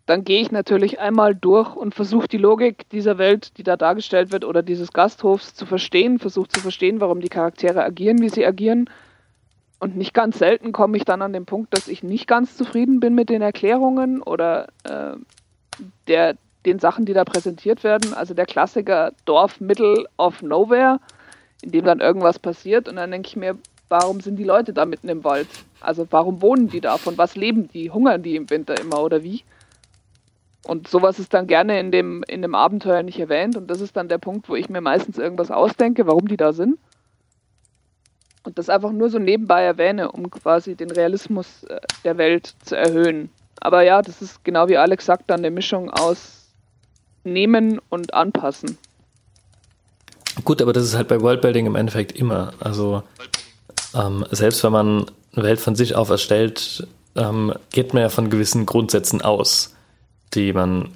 [0.07, 4.31] dann gehe ich natürlich einmal durch und versuche die Logik dieser Welt, die da dargestellt
[4.31, 8.45] wird, oder dieses Gasthofs zu verstehen, versuche zu verstehen, warum die Charaktere agieren, wie sie
[8.45, 8.89] agieren.
[9.79, 12.99] Und nicht ganz selten komme ich dann an den Punkt, dass ich nicht ganz zufrieden
[12.99, 15.17] bin mit den Erklärungen oder äh,
[16.07, 16.35] der,
[16.67, 18.13] den Sachen, die da präsentiert werden.
[18.13, 20.99] Also der Klassiker Dorf Middle of Nowhere,
[21.61, 23.57] in dem dann irgendwas passiert und dann denke ich mir,
[23.89, 25.47] warum sind die Leute da mitten im Wald?
[25.79, 26.97] Also warum wohnen die da?
[26.97, 27.89] Von was leben die?
[27.89, 29.43] Hungern die im Winter immer oder wie?
[30.65, 33.55] Und sowas ist dann gerne in dem, in dem Abenteuer nicht erwähnt.
[33.55, 36.51] Und das ist dann der Punkt, wo ich mir meistens irgendwas ausdenke, warum die da
[36.51, 36.77] sind.
[38.43, 42.75] Und das einfach nur so nebenbei erwähne, um quasi den Realismus äh, der Welt zu
[42.75, 43.29] erhöhen.
[43.59, 46.36] Aber ja, das ist genau wie Alex sagt, dann eine Mischung aus
[47.33, 48.77] nehmen und anpassen.
[50.43, 52.53] Gut, aber das ist halt bei Worldbuilding im Endeffekt immer.
[52.59, 53.03] Also
[53.95, 58.29] ähm, selbst wenn man eine Welt von sich auf erstellt, ähm, geht man ja von
[58.29, 59.75] gewissen Grundsätzen aus
[60.33, 60.89] die man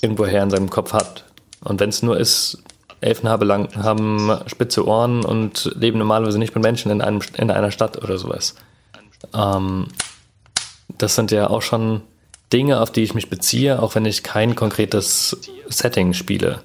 [0.00, 1.24] irgendwoher in seinem Kopf hat.
[1.62, 2.62] Und wenn es nur ist,
[3.00, 7.70] Elfen lang, haben spitze Ohren und leben normalerweise nicht mit Menschen in, einem, in einer
[7.70, 8.54] Stadt oder sowas.
[9.34, 9.86] Ähm,
[10.98, 12.02] das sind ja auch schon
[12.52, 15.36] Dinge, auf die ich mich beziehe, auch wenn ich kein konkretes
[15.68, 16.62] Setting spiele.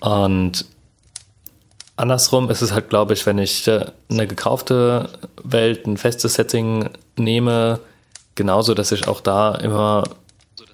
[0.00, 0.66] Und
[1.96, 5.08] andersrum ist es halt, glaube ich, wenn ich äh, eine gekaufte
[5.42, 7.80] Welt, ein festes Setting nehme,
[8.34, 10.04] genauso, dass ich auch da immer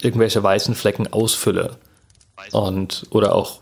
[0.00, 1.76] irgendwelche weißen Flecken ausfülle
[2.52, 3.60] und oder auch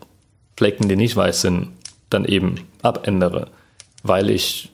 [0.57, 1.69] Flecken, die nicht weiß sind,
[2.09, 3.47] dann eben abändere,
[4.03, 4.71] weil ich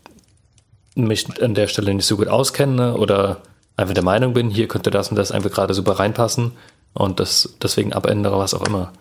[0.95, 3.41] mich an der Stelle nicht so gut auskenne oder
[3.77, 6.53] einfach der Meinung bin, hier könnte das und das einfach gerade super reinpassen
[6.93, 8.93] und das deswegen abändere, was auch immer.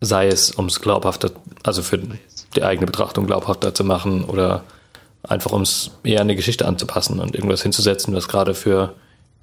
[0.00, 1.30] Sei es, um es glaubhafter,
[1.62, 1.98] also für
[2.54, 4.64] die eigene Betrachtung glaubhafter zu machen oder
[5.22, 8.94] einfach um es eher an die Geschichte anzupassen und irgendwas hinzusetzen, was gerade für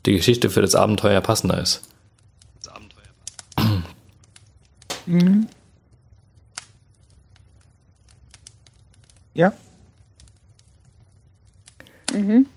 [0.06, 1.82] die Geschichte für das Abenteuer passender ist.
[5.06, 5.48] Mhm.
[9.34, 9.54] Ja.
[12.14, 12.48] Mhm.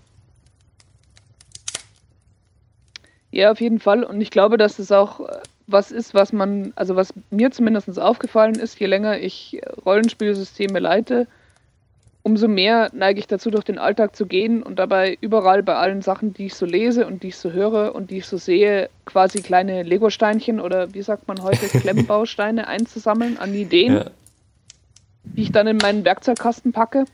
[3.38, 4.03] Ja, auf jeden Fall.
[4.03, 7.96] Und ich glaube, dass es auch äh, was ist, was man, also was mir zumindest
[7.96, 11.29] aufgefallen ist, je länger ich Rollenspielsysteme leite,
[12.24, 16.03] umso mehr neige ich dazu, durch den Alltag zu gehen und dabei überall bei allen
[16.03, 18.90] Sachen, die ich so lese und die ich so höre und die ich so sehe,
[19.05, 24.11] quasi kleine Lego-Steinchen oder wie sagt man heute, Klemmbausteine einzusammeln an Ideen, ja.
[25.22, 27.05] die ich dann in meinen Werkzeugkasten packe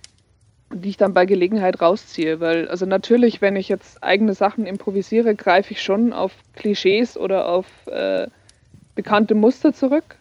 [0.74, 2.40] die ich dann bei Gelegenheit rausziehe.
[2.40, 7.48] Weil, also natürlich, wenn ich jetzt eigene Sachen improvisiere, greife ich schon auf Klischees oder
[7.48, 8.26] auf äh,
[8.94, 10.16] bekannte Muster zurück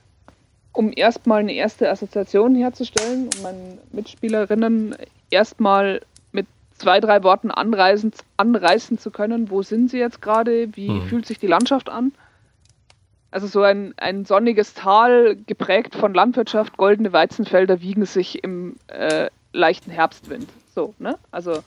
[0.74, 4.96] um erstmal eine erste Assoziation herzustellen, um meinen Mitspielerinnen
[5.30, 10.88] erstmal mit zwei, drei Worten anreißen, anreißen zu können, wo sind sie jetzt gerade, wie
[10.88, 11.04] hm.
[11.04, 12.12] fühlt sich die Landschaft an.
[13.30, 19.30] Also so ein, ein sonniges Tal, geprägt von Landwirtschaft, goldene Weizenfelder wiegen sich im äh,
[19.54, 20.50] leichten Herbstwind.
[20.76, 21.18] So, ne?
[21.32, 21.64] Also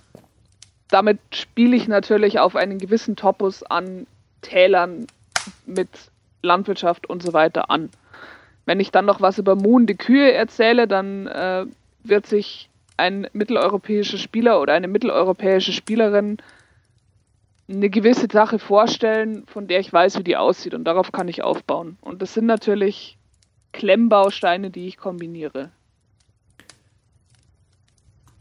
[0.89, 4.07] damit spiele ich natürlich auf einen gewissen Topos an
[4.43, 5.07] Tälern
[5.65, 5.89] mit
[6.43, 7.91] Landwirtschaft und so weiter an.
[8.65, 11.67] Wenn ich dann noch was über muhende Kühe erzähle, dann äh,
[12.03, 16.39] wird sich ein mitteleuropäischer Spieler oder eine mitteleuropäische Spielerin
[17.69, 21.43] eine gewisse Sache vorstellen, von der ich weiß, wie die aussieht und darauf kann ich
[21.43, 21.99] aufbauen.
[22.01, 23.19] Und das sind natürlich
[23.73, 25.71] Klemmbausteine, die ich kombiniere.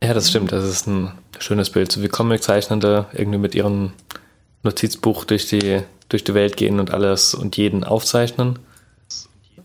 [0.05, 0.51] Ja, das stimmt.
[0.51, 1.91] Das ist ein schönes Bild.
[1.91, 3.93] So wie Comic-Zeichnende irgendwie mit ihrem
[4.61, 8.59] Notizbuch durch die, durch die Welt gehen und alles und jeden aufzeichnen.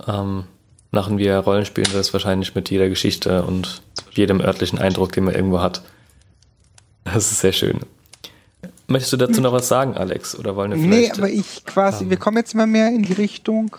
[0.09, 0.44] Ähm,
[0.92, 5.61] machen wir Rollenspielen das wahrscheinlich mit jeder Geschichte und jedem örtlichen Eindruck, den man irgendwo
[5.61, 5.83] hat.
[7.05, 7.81] Das ist sehr schön.
[8.87, 10.38] Möchtest du dazu noch was sagen, Alex?
[10.38, 13.03] Oder wollen wir vielleicht, Nee, aber ich quasi, ähm, wir kommen jetzt mal mehr in
[13.03, 13.76] die Richtung,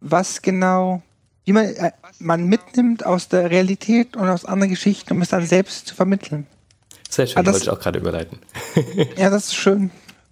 [0.00, 1.02] was genau,
[1.44, 5.46] wie man, äh, man mitnimmt aus der Realität und aus anderen Geschichten, um es dann
[5.46, 6.46] selbst zu vermitteln.
[7.08, 8.38] Sehr schön, ah, das, wollte ich auch gerade überleiten.
[9.16, 9.90] ja, das ist schön.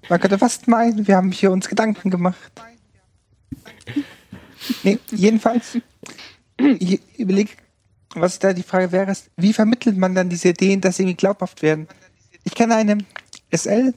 [0.08, 2.38] Man könnte fast meinen, wir haben hier uns Gedanken gemacht.
[4.82, 5.78] Nee, jedenfalls,
[6.56, 7.50] ich überlege,
[8.14, 11.16] was da die Frage wäre, ist, wie vermittelt man dann diese Ideen, dass sie irgendwie
[11.16, 11.88] glaubhaft werden?
[12.44, 12.98] Ich kenne eine
[13.54, 13.94] SL,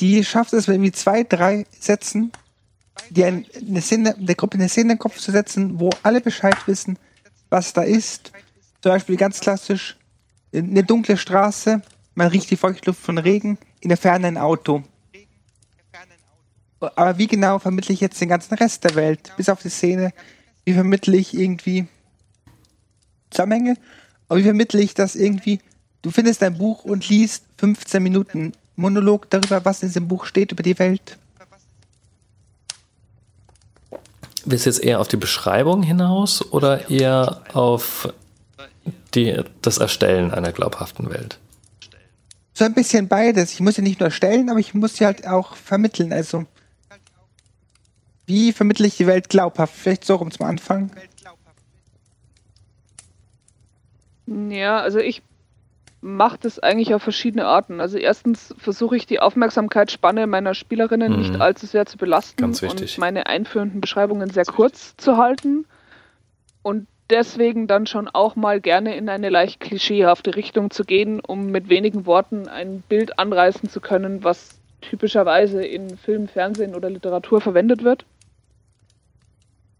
[0.00, 2.32] die schafft es, irgendwie zwei, drei Sätzen,
[3.10, 6.56] die eine Szene, der Gruppe eine Szene in den Kopf zu setzen, wo alle Bescheid
[6.66, 6.98] wissen,
[7.50, 8.32] was da ist.
[8.80, 9.96] Zum Beispiel ganz klassisch,
[10.52, 11.82] eine dunkle Straße,
[12.14, 14.82] man riecht die Feuchtluft von Regen, in der Ferne ein Auto.
[16.80, 20.12] Aber wie genau vermittle ich jetzt den ganzen Rest der Welt, bis auf die Szene?
[20.64, 21.86] Wie vermittle ich irgendwie
[23.30, 23.76] Zusammenhänge?
[24.28, 25.60] Aber wie vermittle ich das irgendwie?
[26.02, 30.50] Du findest ein Buch und liest 15 Minuten Monolog darüber, was in diesem Buch steht
[30.52, 31.18] über die Welt.
[34.44, 38.12] Willst du jetzt eher auf die Beschreibung hinaus oder eher auf
[39.14, 41.38] die, das Erstellen einer glaubhaften Welt?
[42.54, 43.52] So ein bisschen beides.
[43.52, 46.12] Ich muss ja nicht nur erstellen, aber ich muss sie halt auch vermitteln.
[46.12, 46.44] Also
[48.26, 49.74] wie vermittle ich die Welt glaubhaft?
[49.74, 50.90] Vielleicht so rum zum Anfang.
[54.26, 55.22] Ja, also ich
[56.02, 57.80] mache das eigentlich auf verschiedene Arten.
[57.80, 61.18] Also erstens versuche ich die Aufmerksamkeitsspanne meiner Spielerinnen mhm.
[61.20, 65.64] nicht allzu sehr zu belasten und meine einführenden Beschreibungen sehr kurz zu halten
[66.62, 71.50] und deswegen dann schon auch mal gerne in eine leicht klischeehafte Richtung zu gehen, um
[71.50, 77.40] mit wenigen Worten ein Bild anreißen zu können, was typischerweise in Film, Fernsehen oder Literatur
[77.40, 78.04] verwendet wird.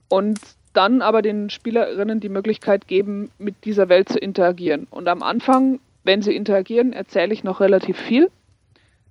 [0.09, 0.39] Und
[0.73, 4.87] dann aber den Spielerinnen die Möglichkeit geben, mit dieser Welt zu interagieren.
[4.91, 8.31] Und am Anfang, wenn sie interagieren, erzähle ich noch relativ viel,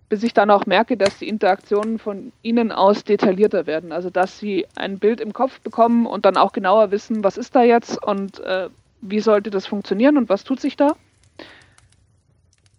[0.10, 3.92] bis ich dann auch merke, dass die Interaktionen von ihnen aus detaillierter werden.
[3.92, 7.56] Also dass sie ein Bild im Kopf bekommen und dann auch genauer wissen, was ist
[7.56, 8.70] da jetzt und äh,
[9.02, 10.96] wie sollte das funktionieren und was tut sich da.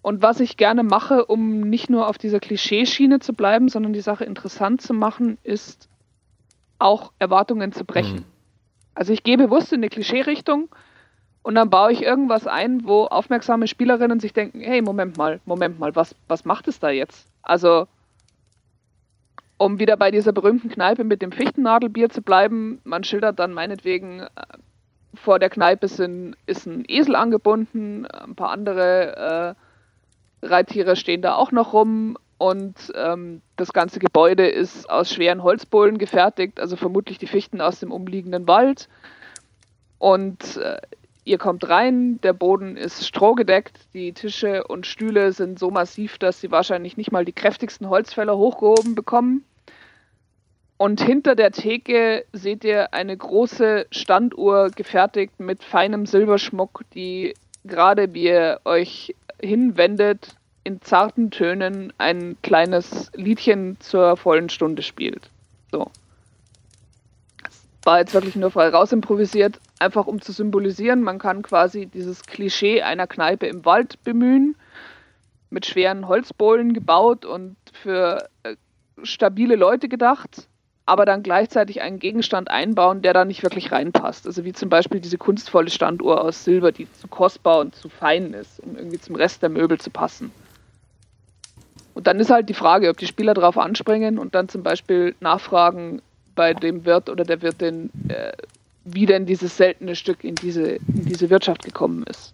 [0.02, 4.00] Und was ich gerne mache, um nicht nur auf dieser Klischeeschiene zu bleiben, sondern die
[4.00, 5.88] Sache interessant zu machen, ist
[6.78, 8.16] auch Erwartungen zu brechen.
[8.16, 8.24] Mhm.
[8.94, 10.68] Also ich gehe bewusst in eine Klischee-Richtung
[11.42, 15.78] und dann baue ich irgendwas ein, wo aufmerksame Spielerinnen sich denken, hey, Moment mal, Moment
[15.78, 17.26] mal, was, was macht es da jetzt?
[17.42, 17.88] Also,
[19.58, 24.20] um wieder bei dieser berühmten Kneipe mit dem Fichtennadelbier zu bleiben, man schildert dann meinetwegen,
[24.20, 24.28] äh,
[25.14, 29.56] vor der Kneipe sind, ist ein Esel angebunden, ein paar andere
[30.42, 35.42] äh, Reittiere stehen da auch noch rum und ähm, das ganze Gebäude ist aus schweren
[35.42, 38.88] Holzbohlen gefertigt, also vermutlich die Fichten aus dem umliegenden Wald.
[39.98, 40.78] Und äh,
[41.24, 46.40] ihr kommt rein, der Boden ist strohgedeckt, die Tische und Stühle sind so massiv, dass
[46.40, 49.44] sie wahrscheinlich nicht mal die kräftigsten Holzfäller hochgehoben bekommen.
[50.78, 58.14] Und hinter der Theke seht ihr eine große Standuhr gefertigt mit feinem Silberschmuck, die gerade
[58.14, 65.30] wie ihr euch hinwendet, in zarten Tönen ein kleines Liedchen zur vollen Stunde spielt.
[65.70, 65.90] So.
[67.84, 72.22] War jetzt wirklich nur frei raus improvisiert, einfach um zu symbolisieren, man kann quasi dieses
[72.22, 74.56] Klischee einer Kneipe im Wald bemühen,
[75.50, 78.54] mit schweren Holzbohlen gebaut und für äh,
[79.02, 80.48] stabile Leute gedacht
[80.84, 84.26] aber dann gleichzeitig einen Gegenstand einbauen, der da nicht wirklich reinpasst.
[84.26, 88.34] Also wie zum Beispiel diese kunstvolle Standuhr aus Silber, die zu kostbar und zu fein
[88.34, 90.32] ist, um irgendwie zum Rest der Möbel zu passen.
[91.94, 95.14] Und dann ist halt die Frage, ob die Spieler darauf anspringen und dann zum Beispiel
[95.20, 96.02] nachfragen
[96.34, 98.32] bei dem Wirt oder der Wirtin, äh,
[98.84, 102.32] wie denn dieses seltene Stück in diese, in diese Wirtschaft gekommen ist.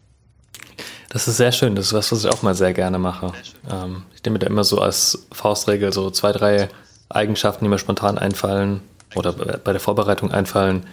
[1.11, 1.75] Das ist sehr schön.
[1.75, 3.33] Das ist was, was ich auch mal sehr gerne mache.
[3.71, 6.69] Ähm, ich nehme da immer so als Faustregel so zwei, drei
[7.09, 8.81] Eigenschaften, die mir spontan einfallen
[9.15, 10.87] oder bei der Vorbereitung einfallen,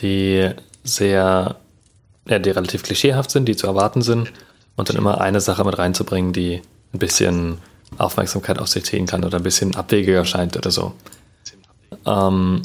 [0.00, 0.50] die
[0.84, 1.56] sehr,
[2.26, 4.32] ja, die relativ klischeehaft sind, die zu erwarten sind
[4.76, 6.60] und dann immer eine Sache mit reinzubringen, die
[6.92, 7.58] ein bisschen
[7.98, 10.92] Aufmerksamkeit auf sich ziehen kann oder ein bisschen abwegiger scheint oder so.
[12.06, 12.62] Ähm,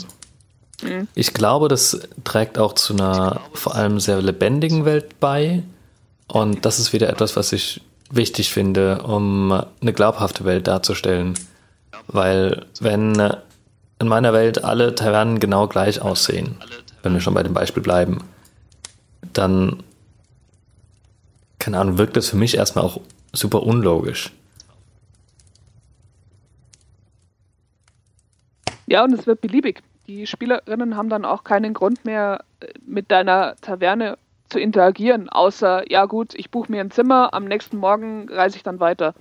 [0.81, 1.07] mhm.
[1.15, 5.63] Ich glaube, das trägt auch zu einer vor allem sehr lebendigen Welt bei.
[6.27, 11.35] Und das ist wieder etwas, was ich wichtig finde, um eine glaubhafte Welt darzustellen.
[12.07, 13.33] Weil wenn
[13.99, 16.57] in meiner Welt alle Tavernen genau gleich aussehen,
[17.03, 18.23] wenn wir schon bei dem Beispiel bleiben,
[19.33, 19.83] dann,
[21.59, 23.01] keine Ahnung, wirkt das für mich erstmal auch
[23.33, 24.31] super unlogisch.
[28.87, 29.83] Ja, und es wird beliebig.
[30.07, 34.17] Die Spielerinnen haben dann auch keinen Grund mehr, äh, mit deiner Taverne
[34.49, 38.63] zu interagieren, außer, ja gut, ich buche mir ein Zimmer, am nächsten Morgen reise ich
[38.63, 39.13] dann weiter.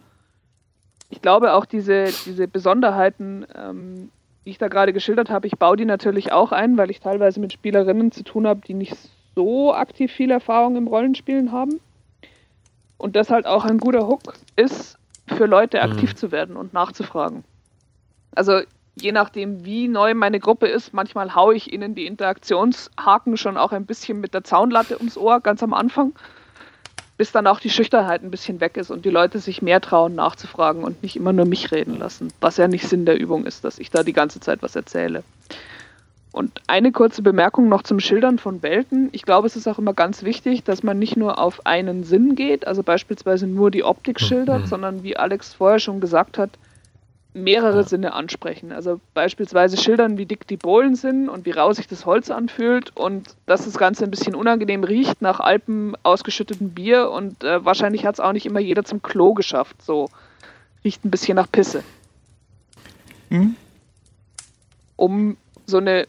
[1.10, 4.10] Ich glaube auch diese, diese Besonderheiten, ähm,
[4.44, 7.40] die ich da gerade geschildert habe, ich baue die natürlich auch ein, weil ich teilweise
[7.40, 8.96] mit Spielerinnen zu tun habe, die nicht
[9.34, 11.80] so aktiv viel Erfahrung im Rollenspielen haben.
[12.96, 16.16] Und das halt auch ein guter Hook ist, für Leute aktiv mhm.
[16.16, 17.44] zu werden und nachzufragen.
[18.34, 18.60] Also
[19.00, 23.72] je nachdem, wie neu meine Gruppe ist, manchmal haue ich ihnen die Interaktionshaken schon auch
[23.72, 26.14] ein bisschen mit der Zaunlatte ums Ohr, ganz am Anfang,
[27.18, 30.14] bis dann auch die Schüchternheit ein bisschen weg ist und die Leute sich mehr trauen,
[30.14, 33.64] nachzufragen und nicht immer nur mich reden lassen, was ja nicht Sinn der Übung ist,
[33.64, 35.22] dass ich da die ganze Zeit was erzähle.
[36.32, 39.08] Und eine kurze Bemerkung noch zum Schildern von Welten.
[39.12, 42.34] Ich glaube, es ist auch immer ganz wichtig, dass man nicht nur auf einen Sinn
[42.34, 44.66] geht, also beispielsweise nur die Optik schildert, mhm.
[44.66, 46.50] sondern wie Alex vorher schon gesagt hat,
[47.36, 47.82] mehrere ja.
[47.82, 48.72] Sinne ansprechen.
[48.72, 52.96] Also beispielsweise schildern, wie dick die Bohlen sind und wie rau sich das Holz anfühlt
[52.96, 58.06] und dass das Ganze ein bisschen unangenehm riecht nach Alpen ausgeschüttetem Bier und äh, wahrscheinlich
[58.06, 59.82] hat es auch nicht immer jeder zum Klo geschafft.
[59.82, 60.08] So
[60.82, 61.84] riecht ein bisschen nach Pisse.
[63.28, 63.56] Mhm.
[64.96, 66.06] Um so eine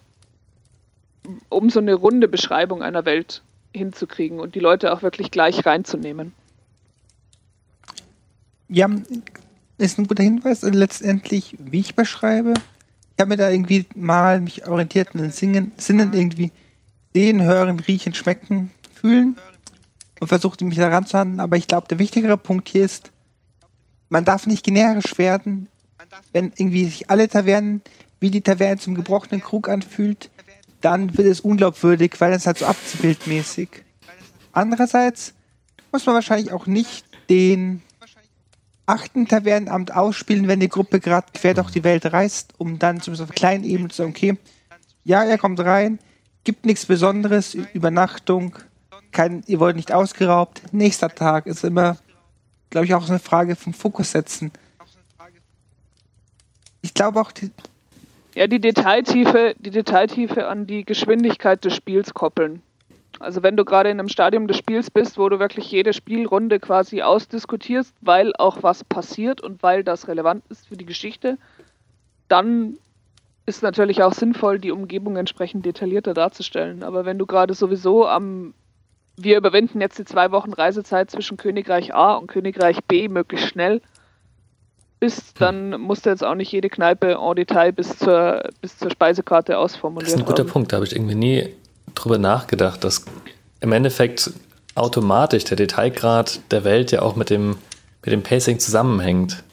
[1.50, 3.42] um so eine runde Beschreibung einer Welt
[3.74, 6.32] hinzukriegen und die Leute auch wirklich gleich reinzunehmen.
[8.70, 8.88] Ja,
[9.78, 10.64] ist ein guter Hinweis.
[10.64, 15.32] Und letztendlich, wie ich beschreibe, ich habe mir da irgendwie mal mich orientiert in den
[15.32, 16.52] Singen, Sinnen irgendwie
[17.14, 19.38] sehen, hören, riechen, schmecken, fühlen
[20.20, 21.40] und versucht mich daran zu handeln.
[21.40, 23.12] Aber ich glaube, der wichtigere Punkt hier ist,
[24.10, 25.68] man darf nicht generisch werden,
[26.32, 27.82] wenn irgendwie sich alle Tavernen
[28.20, 30.30] wie die Taverne zum gebrochenen Krug anfühlt,
[30.82, 33.70] dann wird es unglaubwürdig, weil es halt so abzubildmäßig.
[34.52, 35.34] Andererseits
[35.92, 37.82] muss man wahrscheinlich auch nicht den
[38.88, 43.30] achten Tavernenamt ausspielen, wenn die Gruppe gerade quer durch die Welt reist, um dann zumindest
[43.30, 44.38] auf kleinen Ebenen zu sagen, okay,
[45.04, 46.00] ja, er kommt rein,
[46.44, 48.56] gibt nichts Besonderes, Übernachtung,
[49.12, 51.98] kein, ihr wollt nicht ausgeraubt, nächster Tag ist immer,
[52.70, 54.52] glaube ich, auch so eine Frage vom Fokus setzen.
[56.82, 57.52] Ich glaube auch, die
[58.36, 62.62] ja, die Detailtiefe, die Detailtiefe an die Geschwindigkeit des Spiels koppeln.
[63.20, 66.60] Also wenn du gerade in einem Stadium des Spiels bist, wo du wirklich jede Spielrunde
[66.60, 71.38] quasi ausdiskutierst, weil auch was passiert und weil das relevant ist für die Geschichte,
[72.28, 72.78] dann
[73.46, 76.84] ist natürlich auch sinnvoll, die Umgebung entsprechend detaillierter darzustellen.
[76.84, 78.54] Aber wenn du gerade sowieso am
[79.18, 83.82] wir überwinden jetzt die zwei Wochen Reisezeit zwischen Königreich A und Königreich B möglichst schnell
[85.00, 88.92] bist, dann musst du jetzt auch nicht jede Kneipe en Detail bis zur, bis zur
[88.92, 90.06] Speisekarte ausformulieren.
[90.06, 90.52] Das ist ein guter haben.
[90.52, 91.56] Punkt, da habe ich irgendwie nie
[92.04, 93.06] drüber nachgedacht, dass
[93.60, 94.32] im Endeffekt
[94.76, 97.58] automatisch der Detailgrad der Welt ja auch mit dem,
[98.04, 99.44] mit dem Pacing zusammenhängt.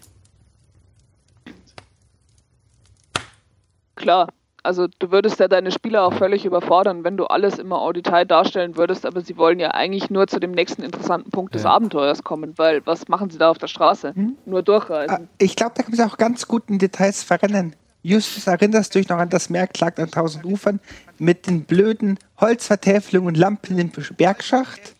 [3.96, 4.28] Klar,
[4.64, 8.24] also du würdest ja deine Spieler auch völlig überfordern, wenn du alles immer au Detail
[8.24, 11.70] darstellen würdest, aber sie wollen ja eigentlich nur zu dem nächsten interessanten Punkt des ja.
[11.70, 14.14] Abenteuers kommen, weil was machen sie da auf der Straße?
[14.14, 14.36] Hm?
[14.46, 15.28] Nur durchreisen.
[15.30, 17.76] Ah, ich glaube, da kann man sich auch ganz gut in Details verrennen.
[18.04, 20.78] Justus, erinnerst du dich noch an das Merk lag an tausend Ufern
[21.18, 24.94] mit den blöden Holzvertäfelungen und Lampen im Bergschacht,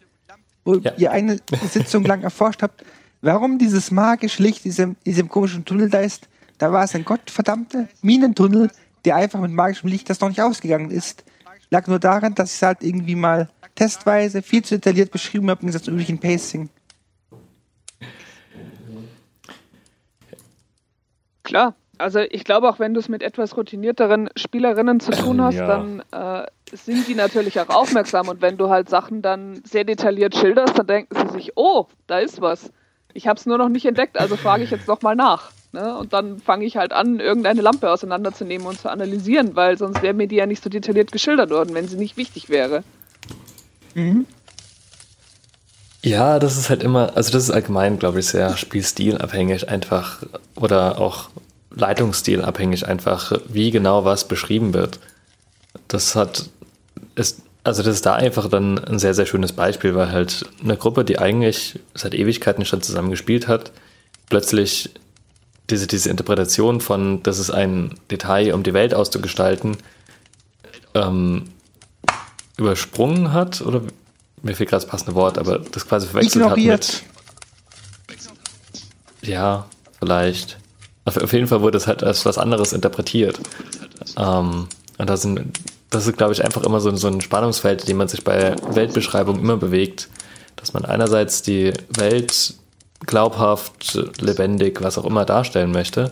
[0.65, 0.93] wo ja.
[0.97, 1.39] ihr eine
[1.71, 2.83] Sitzung lang erforscht habt,
[3.21, 6.29] warum dieses magische Licht in diesem, diesem komischen Tunnel da ist.
[6.57, 8.71] Da war es ein gottverdammter Minentunnel,
[9.05, 11.25] der einfach mit magischem Licht, das noch nicht ausgegangen ist.
[11.69, 15.61] Lag nur daran, dass ich es halt irgendwie mal testweise viel zu detailliert beschrieben habe,
[15.61, 16.71] im Gegensatz zum üblichen Pacing.
[21.43, 25.57] Klar, also ich glaube auch, wenn du es mit etwas routinierteren Spielerinnen zu tun hast,
[25.57, 25.67] ja.
[25.67, 30.35] dann äh, sind die natürlich auch aufmerksam und wenn du halt Sachen dann sehr detailliert
[30.35, 32.71] schilderst, dann denken sie sich, oh, da ist was.
[33.13, 35.53] Ich habe es nur noch nicht entdeckt, also frage ich jetzt noch mal nach.
[35.73, 35.97] Ne?
[35.97, 40.15] Und dann fange ich halt an, irgendeine Lampe auseinanderzunehmen und zu analysieren, weil sonst wäre
[40.15, 42.85] mir die ja nicht so detailliert geschildert worden, wenn sie nicht wichtig wäre.
[43.95, 44.27] Mhm.
[46.05, 50.23] Ja, das ist halt immer, also das ist allgemein, glaube ich, sehr spielstilabhängig einfach
[50.55, 51.31] oder auch
[51.75, 54.99] Leitungsstilabhängig einfach, wie genau was beschrieben wird.
[55.89, 56.49] Das hat,
[57.15, 60.77] ist, also das ist da einfach dann ein sehr, sehr schönes Beispiel, weil halt eine
[60.77, 63.73] Gruppe, die eigentlich seit Ewigkeiten schon zusammen gespielt hat,
[64.29, 64.91] plötzlich
[65.71, 69.79] diese, diese Interpretation von, das ist ein Detail, um die Welt auszugestalten,
[70.95, 71.51] ähm,
[72.57, 73.83] übersprungen hat, oder
[74.43, 76.87] mir fehlt gerade das passende Wort, aber das quasi verwechselt Ignoriert.
[76.87, 77.05] hat
[78.09, 79.29] mit.
[79.29, 79.67] Ja,
[79.99, 80.59] vielleicht.
[81.05, 83.39] Auf, auf jeden Fall wurde es halt als was anderes interpretiert.
[84.17, 85.59] Ähm, und da sind,
[85.91, 89.39] das ist, glaube ich, einfach immer so, so ein Spannungsfeld, dem man sich bei Weltbeschreibung
[89.39, 90.09] immer bewegt.
[90.57, 92.55] Dass man einerseits die Welt
[93.07, 96.11] glaubhaft, lebendig, was auch immer darstellen möchte.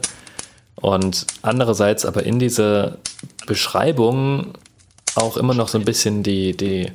[0.74, 2.98] Und andererseits aber in diese
[3.46, 4.54] Beschreibung
[5.14, 6.90] auch immer noch so ein bisschen die, die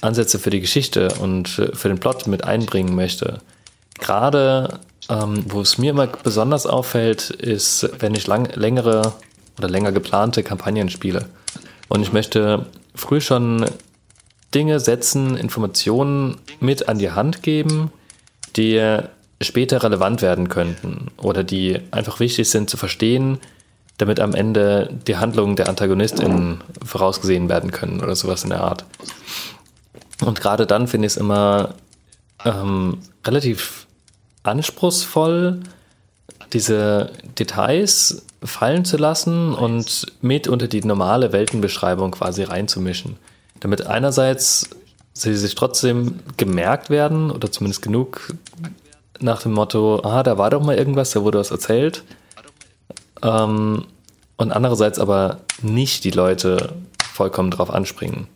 [0.00, 3.40] Ansätze für die Geschichte und für den Plot mit einbringen möchte.
[3.98, 9.14] Gerade ähm, wo es mir immer besonders auffällt, ist, wenn ich lang, längere
[9.58, 11.26] oder länger geplante Kampagnen spiele.
[11.88, 13.66] Und ich möchte früh schon
[14.54, 17.90] Dinge setzen, Informationen mit an die Hand geben,
[18.56, 19.00] die
[19.40, 23.38] später relevant werden könnten oder die einfach wichtig sind zu verstehen,
[23.98, 28.84] damit am Ende die Handlungen der Antagonistin vorausgesehen werden können oder sowas in der Art.
[30.24, 31.74] Und gerade dann finde ich es immer
[32.44, 33.85] ähm, relativ
[34.46, 35.60] anspruchsvoll,
[36.52, 43.16] diese Details fallen zu lassen und mit unter die normale Weltenbeschreibung quasi reinzumischen.
[43.60, 44.70] Damit einerseits
[45.12, 48.34] sie sich trotzdem gemerkt werden oder zumindest genug
[49.18, 52.04] nach dem Motto, ah, da war doch mal irgendwas, da wurde was erzählt.
[53.22, 53.86] Ähm,
[54.36, 58.28] und andererseits aber nicht die Leute vollkommen drauf anspringen.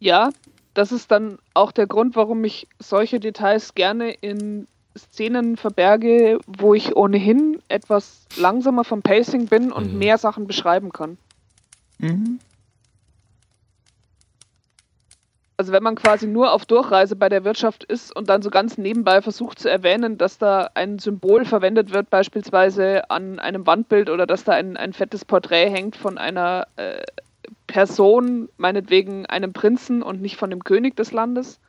[0.00, 0.30] Ja,
[0.80, 4.66] das ist dann auch der Grund, warum ich solche Details gerne in
[4.96, 9.98] Szenen verberge, wo ich ohnehin etwas langsamer vom Pacing bin und mhm.
[9.98, 11.18] mehr Sachen beschreiben kann.
[11.98, 12.38] Mhm.
[15.58, 18.78] Also wenn man quasi nur auf Durchreise bei der Wirtschaft ist und dann so ganz
[18.78, 24.26] nebenbei versucht zu erwähnen, dass da ein Symbol verwendet wird, beispielsweise an einem Wandbild oder
[24.26, 27.02] dass da ein, ein fettes Porträt hängt von einer äh,
[27.70, 31.60] Person, meinetwegen einem Prinzen und nicht von dem König des Landes.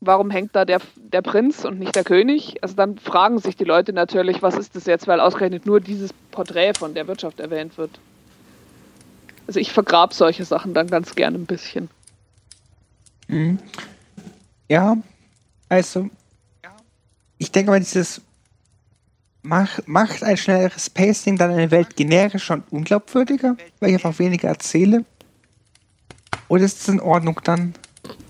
[0.00, 2.62] Warum hängt da der, der Prinz und nicht der König?
[2.62, 6.12] Also dann fragen sich die Leute natürlich, was ist das jetzt, weil ausgerechnet nur dieses
[6.32, 8.00] Porträt von der Wirtschaft erwähnt wird.
[9.46, 11.88] Also ich vergrab solche Sachen dann ganz gerne ein bisschen.
[13.28, 13.60] Mhm.
[14.68, 14.96] Ja,
[15.68, 16.10] also
[17.38, 18.20] ich denke mal, dieses
[19.42, 24.48] mach, macht ein schnelleres Pacing dann eine Welt generischer und unglaubwürdiger, weil ich einfach weniger
[24.48, 25.04] erzähle?
[26.48, 27.74] Oder ist es in Ordnung dann?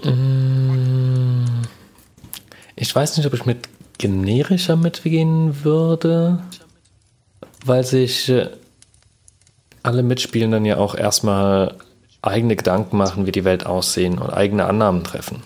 [0.03, 1.63] Mm.
[2.77, 6.41] Ich weiß nicht, ob ich mit generischer mitgehen würde,
[7.65, 8.49] weil sich äh,
[9.83, 11.77] alle Mitspielenden ja auch erstmal
[12.23, 15.43] eigene Gedanken machen, wie die Welt aussehen und eigene Annahmen treffen.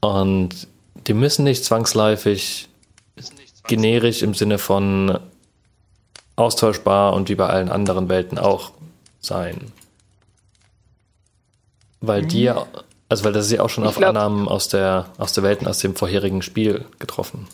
[0.00, 0.68] Und
[1.06, 2.68] die müssen nicht zwangsläufig
[3.66, 5.18] generisch im Sinne von
[6.36, 8.72] austauschbar und wie bei allen anderen Welten auch
[9.20, 9.72] sein.
[12.00, 12.28] Weil mhm.
[12.28, 12.50] die,
[13.08, 15.44] also weil das ist ja auch schon ich auf glaub, Annahmen aus der, aus der
[15.44, 17.48] Welten aus dem vorherigen Spiel getroffen.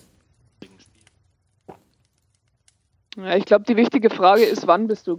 [3.17, 5.19] Ja, ich glaube, die wichtige Frage ist, wann bist du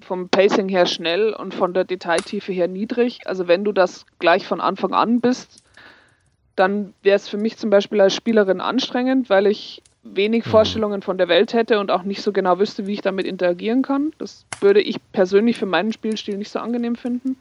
[0.00, 3.20] vom Pacing her schnell und von der Detailtiefe her niedrig?
[3.26, 5.62] Also wenn du das gleich von Anfang an bist,
[6.56, 9.82] dann wäre es für mich zum Beispiel als Spielerin anstrengend, weil ich
[10.14, 10.50] wenig mhm.
[10.50, 13.82] Vorstellungen von der Welt hätte und auch nicht so genau wüsste, wie ich damit interagieren
[13.82, 14.12] kann.
[14.18, 17.36] Das würde ich persönlich für meinen Spielstil nicht so angenehm finden.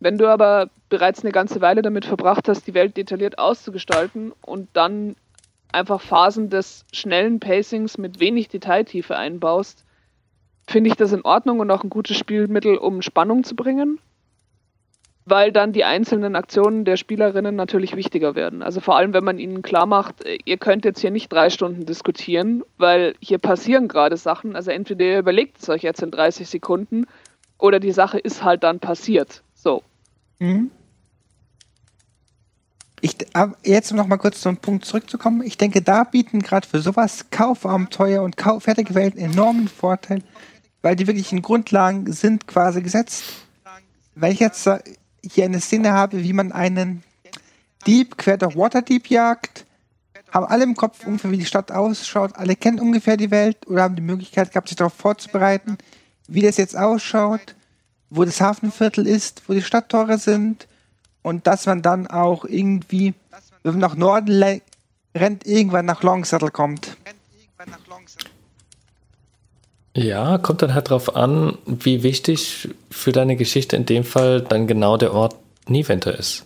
[0.00, 4.68] Wenn du aber bereits eine ganze Weile damit verbracht hast, die Welt detailliert auszugestalten und
[4.72, 5.16] dann
[5.72, 9.84] einfach Phasen des schnellen Pacings mit wenig Detailtiefe einbaust,
[10.66, 13.98] finde ich das in Ordnung und auch ein gutes Spielmittel, um Spannung zu bringen
[15.26, 18.62] weil dann die einzelnen Aktionen der Spielerinnen natürlich wichtiger werden.
[18.62, 21.50] Also vor allem, wenn man ihnen klar macht, äh, ihr könnt jetzt hier nicht drei
[21.50, 24.54] Stunden diskutieren, weil hier passieren gerade Sachen.
[24.54, 27.06] Also entweder ihr überlegt es euch jetzt in 30 Sekunden
[27.58, 29.42] oder die Sache ist halt dann passiert.
[29.54, 29.82] So.
[30.38, 30.70] Mhm.
[33.00, 33.16] Ich,
[33.64, 35.42] jetzt noch mal kurz zum Punkt zurückzukommen.
[35.42, 40.22] Ich denke, da bieten gerade für sowas Kaufabenteuer und Kauf fertige Welten enormen Vorteil,
[40.80, 43.24] weil die wirklichen Grundlagen sind quasi gesetzt.
[44.14, 44.66] Wenn ich jetzt
[45.32, 47.02] hier eine Szene habe, wie man einen
[47.86, 49.66] Dieb quer durch Waterdeep jagt,
[50.30, 53.82] haben alle im Kopf ungefähr, wie die Stadt ausschaut, alle kennen ungefähr die Welt oder
[53.82, 55.78] haben die Möglichkeit gehabt, sich darauf vorzubereiten,
[56.26, 57.54] wie das jetzt ausschaut,
[58.10, 60.66] wo das Hafenviertel ist, wo die Stadttore sind
[61.22, 63.14] und dass man dann auch irgendwie,
[63.62, 64.60] wenn man nach Norden
[65.14, 66.96] rennt, irgendwann nach Longsettle kommt.
[69.96, 74.66] Ja, kommt dann halt drauf an, wie wichtig für deine Geschichte in dem Fall dann
[74.66, 75.36] genau der Ort
[75.68, 76.44] Niewinter ist.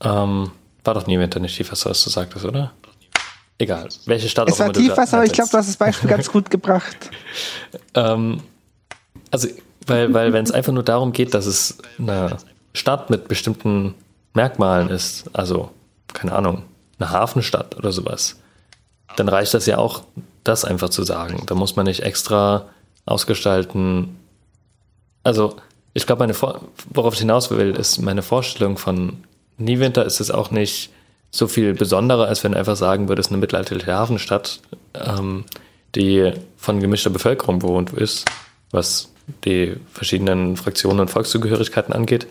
[0.00, 0.50] Ähm,
[0.84, 2.72] war doch Niewinter nicht Tiefwasser, was du sagtest, oder?
[3.58, 4.72] Egal, welche Stadt es auch immer.
[4.72, 6.96] Es war Tiefwasser, aber ich glaube, du hast das Beispiel ganz gut gebracht.
[7.94, 8.42] ähm,
[9.30, 9.46] also,
[9.86, 12.38] weil, weil wenn es einfach nur darum geht, dass es eine
[12.74, 13.94] Stadt mit bestimmten
[14.34, 15.70] Merkmalen ist, also,
[16.12, 16.64] keine Ahnung,
[16.98, 18.40] eine Hafenstadt oder sowas,
[19.14, 20.02] dann reicht das ja auch,
[20.44, 21.42] das einfach zu sagen.
[21.46, 22.66] Da muss man nicht extra
[23.06, 24.16] ausgestalten.
[25.22, 25.56] Also,
[25.94, 26.60] ich glaube, meine Vor
[26.92, 29.24] worauf ich hinaus will, ist meine Vorstellung von
[29.58, 30.90] Niewinter ist es auch nicht
[31.30, 34.60] so viel besonderer, als wenn du einfach sagen würdest, eine mittelalterliche Hafenstadt,
[34.94, 35.44] ähm,
[35.94, 38.24] die von gemischter Bevölkerung bewohnt ist,
[38.70, 39.10] was
[39.44, 42.26] die verschiedenen Fraktionen und Volkszugehörigkeiten angeht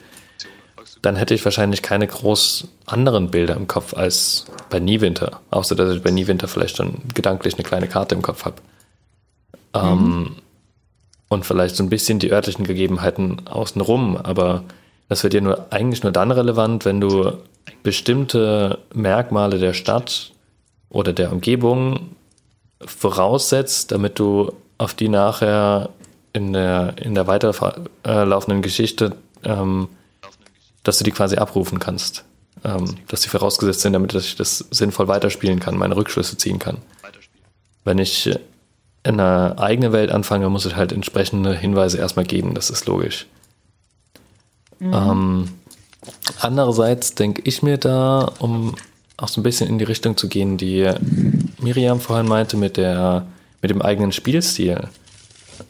[1.02, 5.42] dann hätte ich wahrscheinlich keine groß anderen Bilder im Kopf als bei Niewinter.
[5.50, 8.58] Außer dass ich bei Niewinter vielleicht schon gedanklich eine kleine Karte im Kopf habe.
[9.74, 10.36] Ähm, mhm.
[11.30, 14.18] und vielleicht so ein bisschen die örtlichen Gegebenheiten außenrum.
[14.18, 14.64] Aber
[15.08, 17.34] das wird dir nur, eigentlich nur dann relevant, wenn du
[17.84, 20.32] bestimmte Merkmale der Stadt
[20.90, 22.16] oder der Umgebung
[22.86, 25.90] voraussetzt, damit du auf die nachher
[26.34, 29.88] in der, in der weiterlaufenden Geschichte ähm,
[30.84, 32.24] dass du die quasi abrufen kannst.
[32.64, 36.78] Ähm, dass die vorausgesetzt sind, damit ich das sinnvoll weiterspielen kann, meine Rückschlüsse ziehen kann.
[37.84, 38.28] Wenn ich
[39.04, 43.26] in einer eigenen Welt anfange, muss es halt entsprechende Hinweise erstmal geben, das ist logisch.
[44.80, 44.94] Mhm.
[44.94, 45.50] Ähm,
[46.40, 48.76] andererseits denke ich mir da, um
[49.18, 50.92] auch so ein bisschen in die Richtung zu gehen, die
[51.60, 53.26] Miriam vorhin meinte mit der
[53.62, 54.90] mit dem eigenen Spielstil,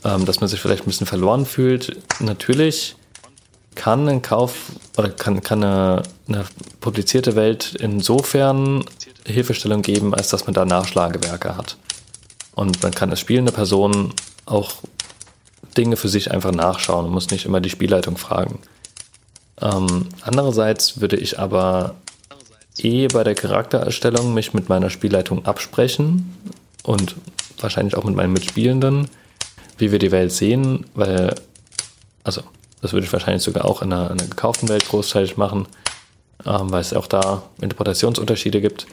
[0.04, 1.98] ähm, dass man sich vielleicht ein bisschen verloren fühlt.
[2.20, 2.96] Natürlich
[3.76, 6.46] kann ein Kauf oder kann, kann eine, eine
[6.80, 8.84] publizierte Welt insofern
[9.26, 11.78] Hilfestellung geben, als dass man da Nachschlagewerke hat.
[12.54, 14.14] Und man kann als spielende Person
[14.46, 14.74] auch
[15.78, 18.60] Dinge für sich einfach nachschauen und muss nicht immer die Spielleitung fragen.
[19.62, 21.96] Ähm, andererseits würde ich aber
[22.78, 26.36] eh bei der Charaktererstellung mich mit meiner Spielleitung absprechen
[26.84, 27.16] und
[27.60, 29.08] wahrscheinlich auch mit meinen Mitspielenden,
[29.78, 31.36] wie wir die Welt sehen, weil,
[32.24, 32.42] also
[32.82, 35.68] das würde ich wahrscheinlich sogar auch in einer, in einer gekauften Welt großteilig machen,
[36.46, 38.88] ähm, weil es auch da Interpretationsunterschiede gibt.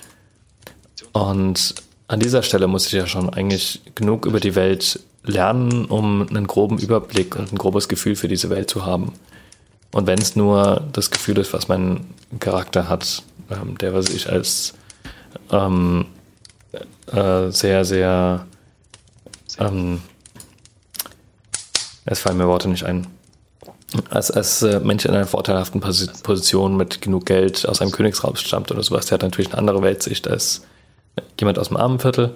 [1.12, 1.74] Und
[2.06, 6.46] an dieser Stelle muss ich ja schon eigentlich genug über die Welt lernen, um einen
[6.46, 9.12] groben Überblick und ein grobes Gefühl für diese Welt zu haben.
[9.92, 12.06] Und wenn es nur das Gefühl ist, was mein
[12.40, 14.74] Charakter hat, ähm, der was ich als
[15.50, 16.06] ähm,
[17.06, 18.46] äh, sehr, sehr
[19.58, 20.02] ähm,
[22.04, 23.06] es fallen mir Worte nicht ein
[24.10, 28.70] als, als äh, Mensch in einer vorteilhaften Position mit genug Geld aus einem Königsraum stammt
[28.70, 30.62] oder sowas, der hat natürlich eine andere Weltsicht als
[31.38, 32.34] jemand aus dem Armenviertel.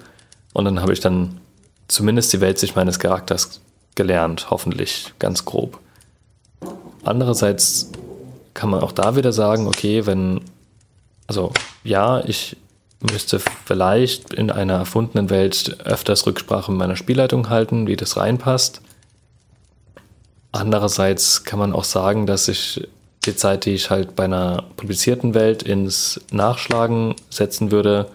[0.53, 1.41] Und dann habe ich dann
[1.89, 3.61] zumindest die Weltsicht meines Charakters
[3.95, 5.79] gelernt, hoffentlich ganz grob.
[7.05, 7.91] Andererseits
[8.55, 10.41] kann man auch da wieder sagen, okay, wenn,
[11.27, 11.53] also
[11.85, 12.57] ja, ich
[13.01, 18.81] müsste vielleicht in einer erfundenen Welt öfters Rücksprache mit meiner Spielleitung halten, wie das reinpasst.
[20.53, 22.87] Andererseits kann man auch sagen, dass ich
[23.25, 28.11] die Zeit, die ich halt bei einer publizierten Welt ins Nachschlagen setzen würde,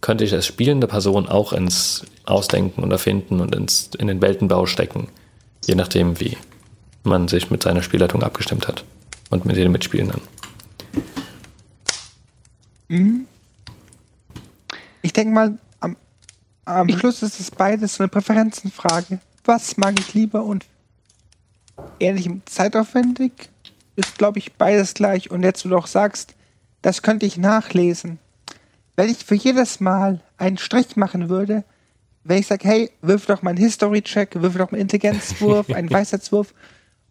[0.00, 4.66] könnte ich als spielende Person auch ins Ausdenken und Erfinden und ins, in den Weltenbau
[4.66, 5.08] stecken.
[5.66, 6.36] Je nachdem, wie
[7.04, 8.84] man sich mit seiner Spielleitung abgestimmt hat
[9.30, 10.20] und mit den Mitspielenden.
[12.88, 13.26] Mhm.
[15.02, 15.96] Ich denke mal, am,
[16.64, 19.20] am Schluss ist es beides eine Präferenzenfrage.
[19.44, 20.64] Was mag ich lieber und
[22.00, 23.50] ähnlich zeitaufwendig.
[23.94, 25.30] Ist, glaube ich, beides gleich.
[25.30, 26.34] Und jetzt, du auch sagst,
[26.80, 28.18] das könnte ich nachlesen.
[28.96, 31.64] Wenn ich für jedes Mal einen Strich machen würde,
[32.24, 35.90] wenn ich sage, hey, wirf doch mal einen History-Check, wirf doch mal einen Intelligenzwurf, einen
[35.90, 36.54] Weisheitswurf,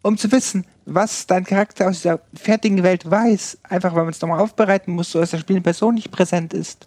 [0.02, 4.20] um zu wissen, was dein Charakter aus dieser fertigen Welt weiß, einfach weil man es
[4.20, 6.86] nochmal aufbereiten muss, so dass der spielende Person nicht präsent ist,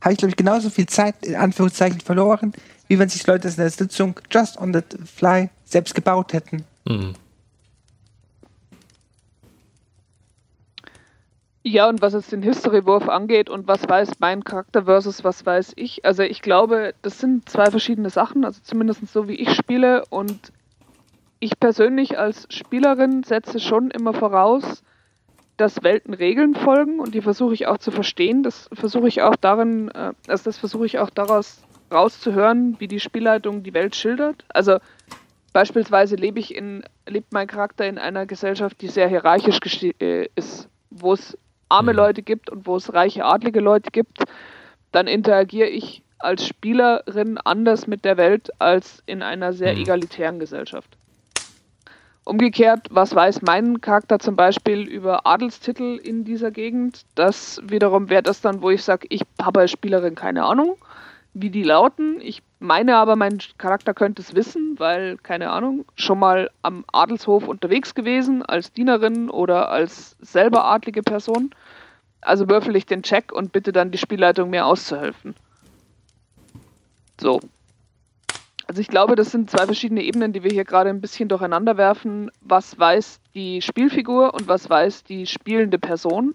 [0.00, 2.52] habe ich, glaube ich, genauso viel Zeit, in Anführungszeichen, verloren,
[2.88, 6.64] wie wenn sich Leute in der Sitzung just on the fly selbst gebaut hätten.
[11.62, 15.74] Ja, und was jetzt den History-Wurf angeht und was weiß mein Charakter versus was weiß
[15.76, 20.04] ich, also ich glaube, das sind zwei verschiedene Sachen, also zumindest so wie ich spiele
[20.08, 20.52] und
[21.38, 24.82] ich persönlich als Spielerin setze schon immer voraus,
[25.58, 28.42] dass Welten Regeln folgen und die versuche ich auch zu verstehen.
[28.42, 31.62] Das versuche ich auch darin, äh, also das versuche ich auch daraus
[31.92, 34.44] rauszuhören, wie die Spielleitung die Welt schildert.
[34.48, 34.78] Also
[35.52, 39.58] Beispielsweise lebe ich in, lebt mein Charakter in einer Gesellschaft, die sehr hierarchisch
[40.00, 41.36] äh, ist, wo es
[41.68, 41.98] arme mhm.
[41.98, 44.24] Leute gibt und wo es reiche adlige Leute gibt,
[44.92, 49.80] dann interagiere ich als Spielerin anders mit der Welt als in einer sehr mhm.
[49.80, 50.96] egalitären Gesellschaft.
[52.24, 57.04] Umgekehrt, was weiß mein Charakter zum Beispiel über Adelstitel in dieser Gegend?
[57.14, 60.76] Das wiederum wäre das dann, wo ich sage, ich habe als Spielerin keine Ahnung,
[61.34, 62.20] wie die lauten.
[62.20, 67.46] Ich meine aber, mein Charakter könnte es wissen, weil, keine Ahnung, schon mal am Adelshof
[67.46, 71.50] unterwegs gewesen, als Dienerin oder als selber adlige Person.
[72.20, 75.34] Also würfel ich den Check und bitte dann die Spielleitung mir auszuhelfen.
[77.20, 77.40] So.
[78.66, 81.76] Also ich glaube, das sind zwei verschiedene Ebenen, die wir hier gerade ein bisschen durcheinander
[81.76, 82.30] werfen.
[82.40, 86.34] Was weiß die Spielfigur und was weiß die spielende Person?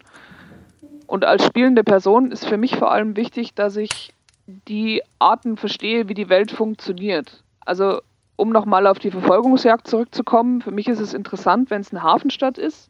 [1.07, 4.14] Und als spielende Person ist für mich vor allem wichtig, dass ich
[4.47, 7.43] die Arten verstehe, wie die Welt funktioniert.
[7.61, 8.01] Also
[8.35, 12.57] um nochmal auf die Verfolgungsjagd zurückzukommen, für mich ist es interessant, wenn es eine Hafenstadt
[12.57, 12.89] ist,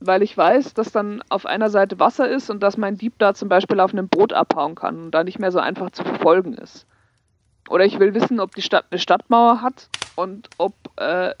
[0.00, 3.34] weil ich weiß, dass dann auf einer Seite Wasser ist und dass mein Dieb da
[3.34, 6.54] zum Beispiel auf einem Boot abhauen kann und da nicht mehr so einfach zu verfolgen
[6.54, 6.86] ist.
[7.68, 11.32] Oder ich will wissen, ob die Stadt eine Stadtmauer hat und ob äh,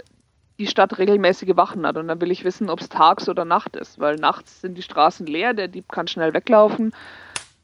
[0.58, 1.96] die Stadt regelmäßige Wachen hat.
[1.96, 4.82] Und dann will ich wissen, ob es tags oder Nacht ist, weil nachts sind die
[4.82, 6.92] Straßen leer, der Dieb kann schnell weglaufen.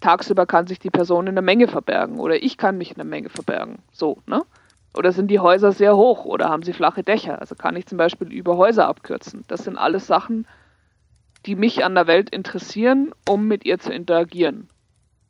[0.03, 3.05] Tagsüber kann sich die Person in der Menge verbergen oder ich kann mich in der
[3.05, 3.79] Menge verbergen.
[3.93, 4.43] So, ne?
[4.95, 7.41] Oder sind die Häuser sehr hoch oder haben sie flache Dächer?
[7.41, 9.45] Also kann ich zum Beispiel über Häuser abkürzen.
[9.49, 10.47] Das sind alles Sachen,
[11.47, 14.69] die mich an der Welt interessieren, um mit ihr zu interagieren.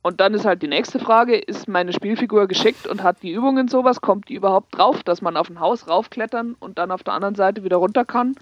[0.03, 3.69] Und dann ist halt die nächste Frage, ist meine Spielfigur geschickt und hat die Übungen
[3.69, 4.01] sowas?
[4.01, 7.37] Kommt die überhaupt drauf, dass man auf ein Haus raufklettern und dann auf der anderen
[7.37, 8.35] Seite wieder runter kann,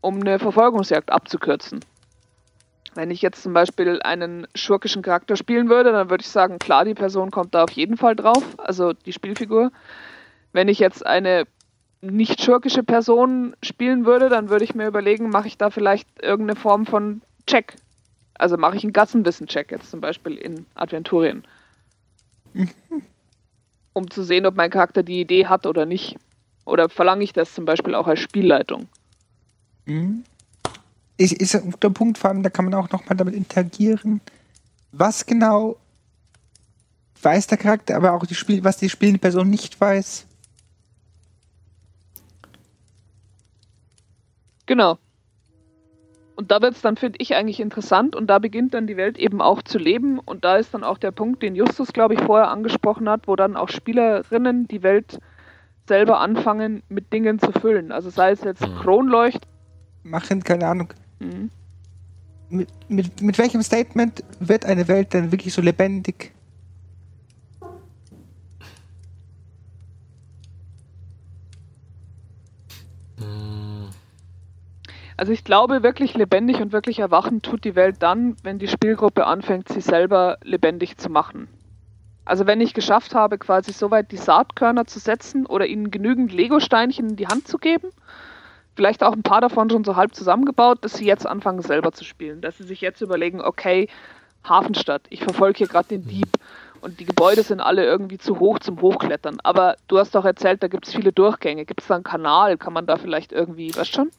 [0.00, 1.80] um eine Verfolgungsjagd abzukürzen?
[2.96, 6.86] Wenn ich jetzt zum Beispiel einen schurkischen Charakter spielen würde, dann würde ich sagen, klar,
[6.86, 9.70] die Person kommt da auf jeden Fall drauf, also die Spielfigur.
[10.52, 11.46] Wenn ich jetzt eine
[12.00, 16.58] nicht schurkische Person spielen würde, dann würde ich mir überlegen, mache ich da vielleicht irgendeine
[16.58, 17.76] Form von Check.
[18.34, 21.46] Also mache ich einen Gassenwissen-Check jetzt zum Beispiel in Adventurien.
[23.92, 26.16] um zu sehen, ob mein Charakter die Idee hat oder nicht.
[26.64, 28.88] Oder verlange ich das zum Beispiel auch als Spielleitung?
[29.84, 30.24] Mhm.
[31.18, 34.20] Ist, ist ein guter Punkt, vor allem, da kann man auch nochmal damit interagieren.
[34.92, 35.76] Was genau
[37.22, 40.26] weiß der Charakter, aber auch die Spiel, was die spielende Person nicht weiß.
[44.66, 44.98] Genau.
[46.34, 49.16] Und da wird es dann, finde ich, eigentlich interessant und da beginnt dann die Welt
[49.16, 52.20] eben auch zu leben und da ist dann auch der Punkt, den Justus, glaube ich,
[52.20, 55.18] vorher angesprochen hat, wo dann auch Spielerinnen die Welt
[55.88, 57.90] selber anfangen, mit Dingen zu füllen.
[57.90, 58.76] Also sei es jetzt mhm.
[58.76, 59.46] Kronleucht.
[60.02, 60.92] Machen, keine Ahnung.
[62.48, 66.32] Mit, mit, mit welchem Statement wird eine Welt dann wirklich so lebendig?
[75.16, 79.26] Also ich glaube, wirklich lebendig und wirklich erwachen tut die Welt dann, wenn die Spielgruppe
[79.26, 81.48] anfängt, sie selber lebendig zu machen.
[82.26, 87.10] Also wenn ich geschafft habe, quasi soweit die Saatkörner zu setzen oder ihnen genügend Lego-Steinchen
[87.10, 87.88] in die Hand zu geben,
[88.76, 92.04] vielleicht auch ein paar davon schon so halb zusammengebaut, dass sie jetzt anfangen selber zu
[92.04, 92.40] spielen.
[92.40, 93.88] Dass sie sich jetzt überlegen, okay,
[94.44, 96.28] Hafenstadt, ich verfolge hier gerade den Dieb
[96.80, 99.38] und die Gebäude sind alle irgendwie zu hoch zum Hochklettern.
[99.42, 101.64] Aber du hast doch erzählt, da gibt es viele Durchgänge.
[101.64, 102.58] Gibt es da einen Kanal?
[102.58, 104.10] Kann man da vielleicht irgendwie, weißt schon?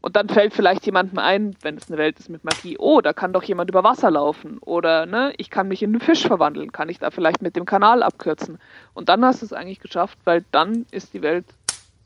[0.00, 3.12] Und dann fällt vielleicht jemandem ein, wenn es eine Welt ist mit Magie, oh, da
[3.12, 4.58] kann doch jemand über Wasser laufen.
[4.60, 7.64] Oder ne, ich kann mich in einen Fisch verwandeln, kann ich da vielleicht mit dem
[7.64, 8.58] Kanal abkürzen.
[8.94, 11.46] Und dann hast du es eigentlich geschafft, weil dann ist die Welt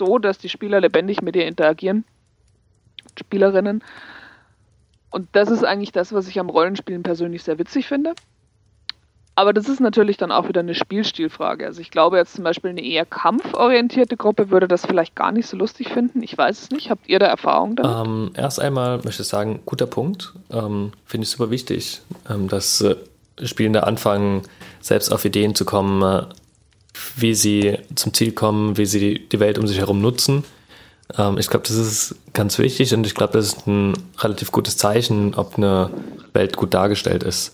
[0.05, 2.05] so, dass die Spieler lebendig mit dir interagieren.
[3.18, 3.84] Spielerinnen.
[5.11, 8.14] Und das ist eigentlich das, was ich am Rollenspielen persönlich sehr witzig finde.
[9.34, 11.64] Aber das ist natürlich dann auch wieder eine Spielstilfrage.
[11.64, 15.46] Also ich glaube jetzt zum Beispiel eine eher kampforientierte Gruppe würde das vielleicht gar nicht
[15.46, 16.22] so lustig finden.
[16.22, 16.90] Ich weiß es nicht.
[16.90, 18.07] Habt ihr da Erfahrung damit?
[18.07, 20.34] Ähm, erst einmal möchte ich sagen, guter Punkt.
[20.50, 22.96] Ähm, Finde ich super wichtig, ähm, dass äh,
[23.42, 24.42] Spielende anfangen,
[24.80, 26.26] selbst auf Ideen zu kommen, äh,
[27.16, 30.45] wie sie zum Ziel kommen, wie sie die Welt um sich herum nutzen.
[31.16, 34.76] Ähm, ich glaube, das ist ganz wichtig und ich glaube, das ist ein relativ gutes
[34.76, 35.90] Zeichen, ob eine
[36.32, 37.53] Welt gut dargestellt ist.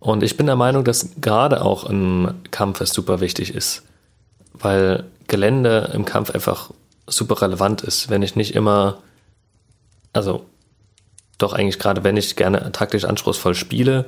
[0.00, 3.82] Und ich bin der Meinung, dass gerade auch im Kampf es super wichtig ist,
[4.52, 6.70] weil Gelände im Kampf einfach
[7.06, 8.08] super relevant ist.
[8.08, 8.98] Wenn ich nicht immer,
[10.12, 10.44] also
[11.36, 14.06] doch eigentlich gerade, wenn ich gerne taktisch anspruchsvoll spiele,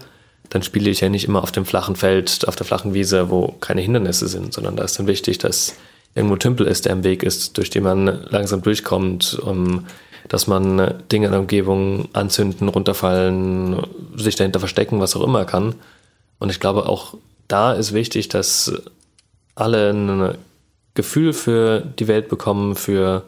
[0.51, 3.55] dann spiele ich ja nicht immer auf dem flachen Feld, auf der flachen Wiese, wo
[3.61, 5.74] keine Hindernisse sind, sondern da ist dann wichtig, dass
[6.14, 9.86] irgendwo ein Tümpel ist, der im Weg ist, durch den man langsam durchkommt, um
[10.28, 13.82] dass man Dinge in der Umgebung anzünden, runterfallen,
[14.14, 15.74] sich dahinter verstecken, was auch immer kann.
[16.38, 17.14] Und ich glaube, auch
[17.48, 18.72] da ist wichtig, dass
[19.57, 20.38] alle eine
[20.94, 23.24] Gefühl für die Welt bekommen, für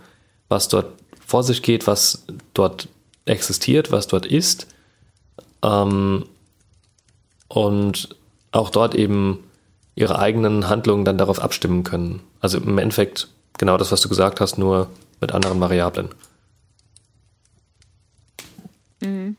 [0.49, 0.87] was dort
[1.27, 2.87] vor sich geht, was dort
[3.25, 4.69] existiert, was dort ist.
[5.65, 6.27] Ähm,
[7.53, 8.17] und
[8.51, 9.45] auch dort eben
[9.95, 12.21] ihre eigenen Handlungen dann darauf abstimmen können.
[12.41, 13.29] Also im Endeffekt
[13.59, 14.89] genau das, was du gesagt hast, nur
[15.21, 16.09] mit anderen Variablen.
[19.01, 19.37] Mhm.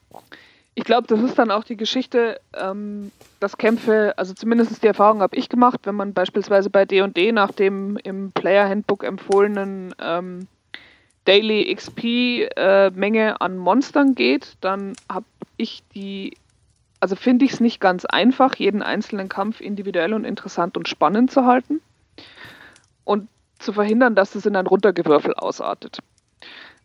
[0.76, 5.22] Ich glaube, das ist dann auch die Geschichte, ähm, dass Kämpfe, also zumindest die Erfahrung
[5.22, 10.48] habe ich gemacht, wenn man beispielsweise bei D&D nach dem im Player Handbook empfohlenen ähm,
[11.26, 12.04] Daily XP
[12.56, 15.26] äh, an Monstern geht, dann habe
[15.58, 16.38] ich die,
[17.04, 21.32] also finde ich es nicht ganz einfach, jeden einzelnen Kampf individuell und interessant und spannend
[21.32, 21.82] zu halten
[23.04, 23.28] und
[23.60, 26.00] zu verhindern, dass es in ein Runtergewürfel ausartet.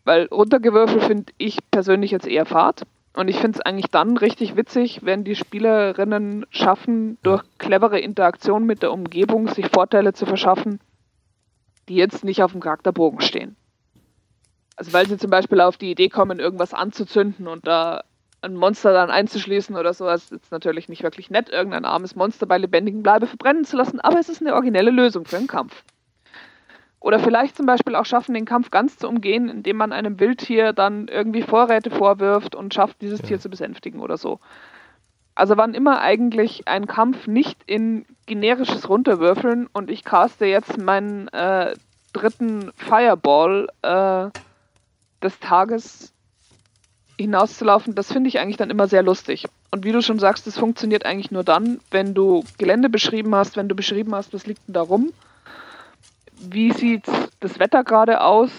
[0.03, 2.85] Weil Runtergewürfel finde ich persönlich jetzt eher fad.
[3.13, 8.65] Und ich finde es eigentlich dann richtig witzig, wenn die Spielerinnen schaffen, durch clevere Interaktion
[8.65, 10.81] mit der Umgebung sich Vorteile zu verschaffen,
[11.87, 13.55] die jetzt nicht auf dem Charakterbogen stehen.
[14.75, 18.03] Also weil sie zum Beispiel auf die Idee kommen, irgendwas anzuzünden und da
[18.41, 20.05] ein Monster dann einzuschließen oder so.
[20.05, 23.99] Das ist natürlich nicht wirklich nett, irgendein armes Monster bei lebendigem Bleibe verbrennen zu lassen,
[23.99, 25.83] aber es ist eine originelle Lösung für einen Kampf.
[27.01, 30.73] Oder vielleicht zum Beispiel auch schaffen, den Kampf ganz zu umgehen, indem man einem Wildtier
[30.73, 33.27] dann irgendwie Vorräte vorwirft und schafft, dieses ja.
[33.27, 34.39] Tier zu besänftigen oder so.
[35.33, 41.29] Also wann immer eigentlich ein Kampf nicht in generisches Runterwürfeln und ich caste jetzt meinen
[41.29, 41.73] äh,
[42.11, 44.29] dritten Fireball äh,
[45.23, 46.13] des Tages
[47.23, 49.45] hinauszulaufen, das finde ich eigentlich dann immer sehr lustig.
[49.71, 53.57] Und wie du schon sagst, das funktioniert eigentlich nur dann, wenn du Gelände beschrieben hast,
[53.57, 55.11] wenn du beschrieben hast, was liegt denn da rum
[56.39, 57.03] wie sieht
[57.39, 58.49] das Wetter gerade aus?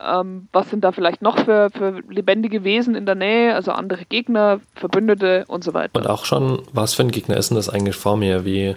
[0.00, 4.04] Ähm, was sind da vielleicht noch für, für lebendige Wesen in der Nähe, also andere
[4.04, 5.98] Gegner, Verbündete und so weiter?
[5.98, 8.44] Und auch schon, was für ein Gegner ist denn das eigentlich vor mir?
[8.44, 8.76] Wie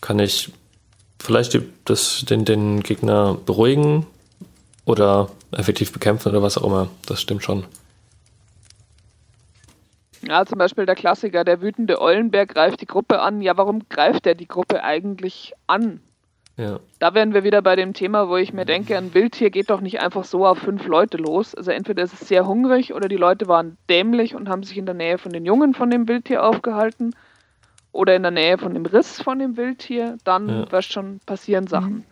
[0.00, 0.52] kann ich
[1.18, 4.06] vielleicht die, das, den, den Gegner beruhigen
[4.84, 6.88] oder effektiv bekämpfen oder was auch immer?
[7.06, 7.64] Das stimmt schon.
[10.22, 13.40] Ja, zum Beispiel der Klassiker, der wütende Eulenberg greift die Gruppe an.
[13.40, 16.00] Ja, warum greift er die Gruppe eigentlich an?
[16.56, 16.80] Ja.
[16.98, 19.80] Da wären wir wieder bei dem Thema, wo ich mir denke, ein Wildtier geht doch
[19.80, 21.54] nicht einfach so auf fünf Leute los.
[21.54, 24.86] Also entweder ist es sehr hungrig oder die Leute waren dämlich und haben sich in
[24.86, 27.14] der Nähe von den Jungen von dem Wildtier aufgehalten
[27.90, 30.72] oder in der Nähe von dem Riss von dem Wildtier, dann ja.
[30.72, 31.94] wird schon passieren Sachen.
[31.94, 32.04] Mhm.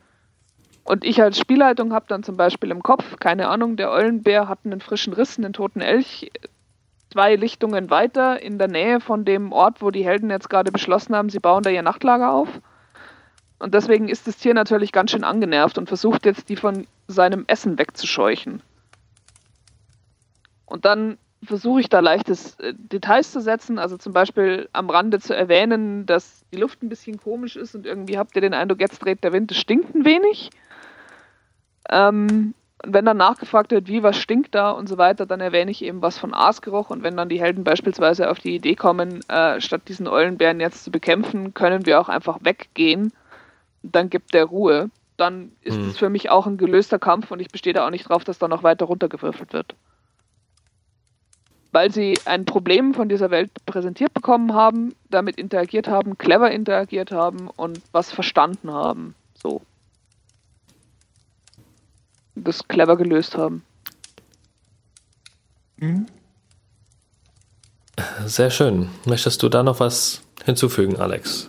[0.85, 4.61] Und ich als Spielleitung habe dann zum Beispiel im Kopf, keine Ahnung, der Eulenbär hat
[4.65, 6.31] einen frischen Riss, einen toten Elch,
[7.13, 11.15] zwei Lichtungen weiter in der Nähe von dem Ort, wo die Helden jetzt gerade beschlossen
[11.15, 12.49] haben, sie bauen da ihr Nachtlager auf.
[13.59, 17.45] Und deswegen ist das Tier natürlich ganz schön angenervt und versucht jetzt, die von seinem
[17.47, 18.63] Essen wegzuscheuchen.
[20.65, 25.21] Und dann versuche ich da leichtes äh, Details zu setzen, also zum Beispiel am Rande
[25.21, 28.81] zu erwähnen, dass die Luft ein bisschen komisch ist und irgendwie habt ihr den Eindruck,
[28.81, 30.51] jetzt dreht der Wind, es stinkt ein wenig.
[31.89, 32.55] Ähm,
[32.85, 35.83] und wenn dann nachgefragt wird, wie, was stinkt da und so weiter, dann erwähne ich
[35.83, 36.91] eben was von Aasgeruch.
[36.91, 40.85] Und wenn dann die Helden beispielsweise auf die Idee kommen, äh, statt diesen Eulenbären jetzt
[40.85, 43.13] zu bekämpfen, können wir auch einfach weggehen
[43.83, 45.89] dann gibt der Ruhe, dann ist hm.
[45.89, 48.39] es für mich auch ein gelöster Kampf und ich bestehe da auch nicht drauf, dass
[48.39, 49.75] da noch weiter runtergewürfelt wird.
[51.73, 57.13] Weil sie ein Problem von dieser Welt präsentiert bekommen haben, damit interagiert haben, clever interagiert
[57.13, 59.15] haben und was verstanden haben.
[59.35, 59.63] So.
[62.45, 63.63] Das clever gelöst haben.
[65.77, 66.07] Mhm.
[68.27, 68.89] Sehr schön.
[69.05, 71.49] Möchtest du da noch was hinzufügen, Alex?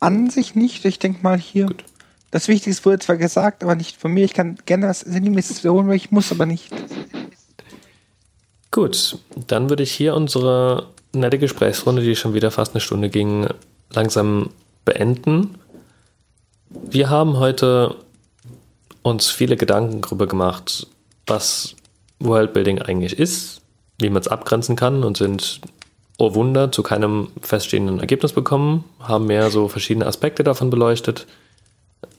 [0.00, 0.84] An sich nicht.
[0.84, 1.66] Ich denke mal hier.
[1.66, 1.84] Gut.
[2.30, 4.24] Das Wichtigste wurde zwar gesagt, aber nicht von mir.
[4.24, 6.72] Ich kann gerne was sinngemäßes wiederholen, weil ich muss aber nicht.
[8.70, 13.46] Gut, dann würde ich hier unsere nette Gesprächsrunde, die schon wieder fast eine Stunde ging,
[13.90, 14.50] langsam
[14.84, 15.56] beenden.
[16.68, 17.96] Wir haben heute
[19.06, 20.88] uns viele Gedanken darüber gemacht,
[21.28, 21.76] was
[22.18, 23.60] Worldbuilding eigentlich ist,
[24.00, 25.60] wie man es abgrenzen kann und sind
[26.18, 31.26] oh Wunder, zu keinem feststehenden Ergebnis bekommen, haben mehr so verschiedene Aspekte davon beleuchtet,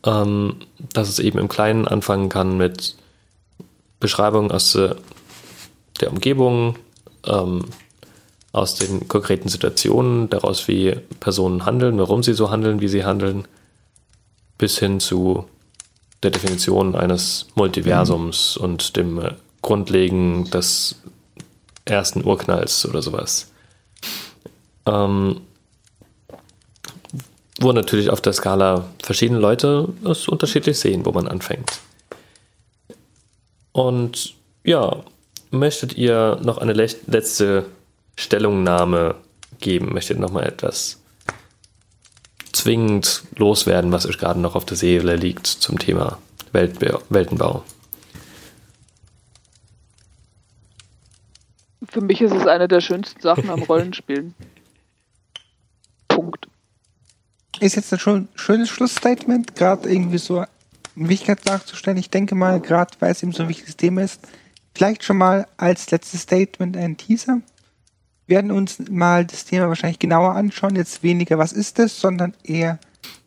[0.06, 0.58] ähm,
[0.94, 2.96] dass es eben im Kleinen anfangen kann mit
[4.00, 4.96] Beschreibungen aus äh,
[6.00, 6.78] der Umgebung,
[7.26, 7.66] ähm,
[8.54, 13.46] aus den konkreten Situationen, daraus, wie Personen handeln, warum sie so handeln, wie sie handeln,
[14.58, 15.48] bis hin zu
[16.24, 18.63] der Definition eines Multiversums mhm.
[18.63, 21.01] und dem äh, Grundlegen des
[21.86, 23.51] ersten Urknalls oder sowas.
[24.86, 25.41] Ähm,
[27.59, 31.80] wo natürlich auf der Skala verschiedene Leute es unterschiedlich sehen, wo man anfängt.
[33.72, 35.03] Und ja,
[35.49, 37.65] möchtet ihr noch eine letzte
[38.15, 39.15] Stellungnahme
[39.59, 39.93] geben?
[39.93, 40.99] Möchtet ihr noch mal etwas
[42.68, 46.18] zwingend loswerden, was euch gerade noch auf der Seele liegt zum Thema
[46.51, 47.63] Weltbau, Weltenbau?
[51.88, 54.36] Für mich ist es eine der schönsten Sachen am Rollenspielen.
[56.09, 56.49] Punkt.
[57.61, 60.47] Ist jetzt ein schon schönes Schlussstatement, gerade irgendwie so eine
[60.95, 61.97] Wichtigkeit darzustellen.
[61.97, 64.20] Ich denke mal, gerade weil es eben so ein wichtiges Thema ist,
[64.76, 67.39] vielleicht schon mal als letztes Statement ein Teaser.
[68.28, 70.75] Werden uns mal das Thema wahrscheinlich genauer anschauen.
[70.75, 72.80] Jetzt weniger, was ist es, sondern eher,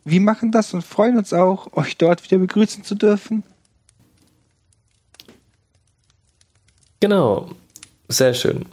[0.05, 3.43] wie machen das und freuen uns auch, euch dort wieder begrüßen zu dürfen.
[6.99, 7.49] Genau,
[8.07, 8.65] sehr schön.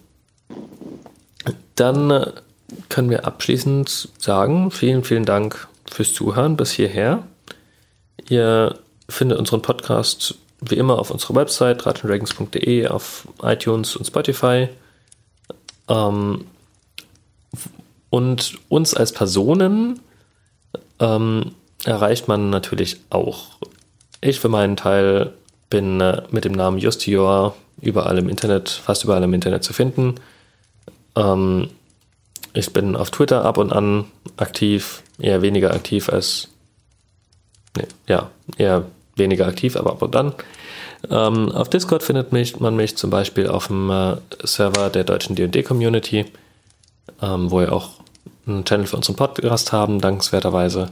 [1.77, 2.33] Dann äh,
[2.91, 7.23] können wir abschließend sagen, vielen, vielen Dank fürs Zuhören bis hierher.
[8.29, 14.69] Ihr findet unseren Podcast wie immer auf unserer Website ratchendragons.de, auf iTunes und Spotify.
[15.89, 16.45] Ähm,
[18.11, 20.01] und uns als Personen
[20.99, 21.53] ähm,
[21.85, 23.59] erreicht man natürlich auch.
[24.21, 25.33] Ich für meinen Teil
[25.71, 30.17] bin äh, mit dem Namen Justior überall im Internet, fast überall im Internet zu finden.
[31.17, 31.71] Ähm,
[32.55, 36.49] ich bin auf Twitter ab und an aktiv, eher weniger aktiv als,
[37.77, 38.87] nee, ja, eher
[39.17, 40.33] weniger aktiv, aber ab und an.
[41.11, 45.37] Ähm, auf Discord findet mich, man mich zum Beispiel auf dem äh, Server der deutschen
[45.37, 46.27] D&D Community,
[47.23, 47.91] ähm, wo wir auch
[48.47, 50.91] einen Channel für unseren Podcast haben, dankenswerterweise.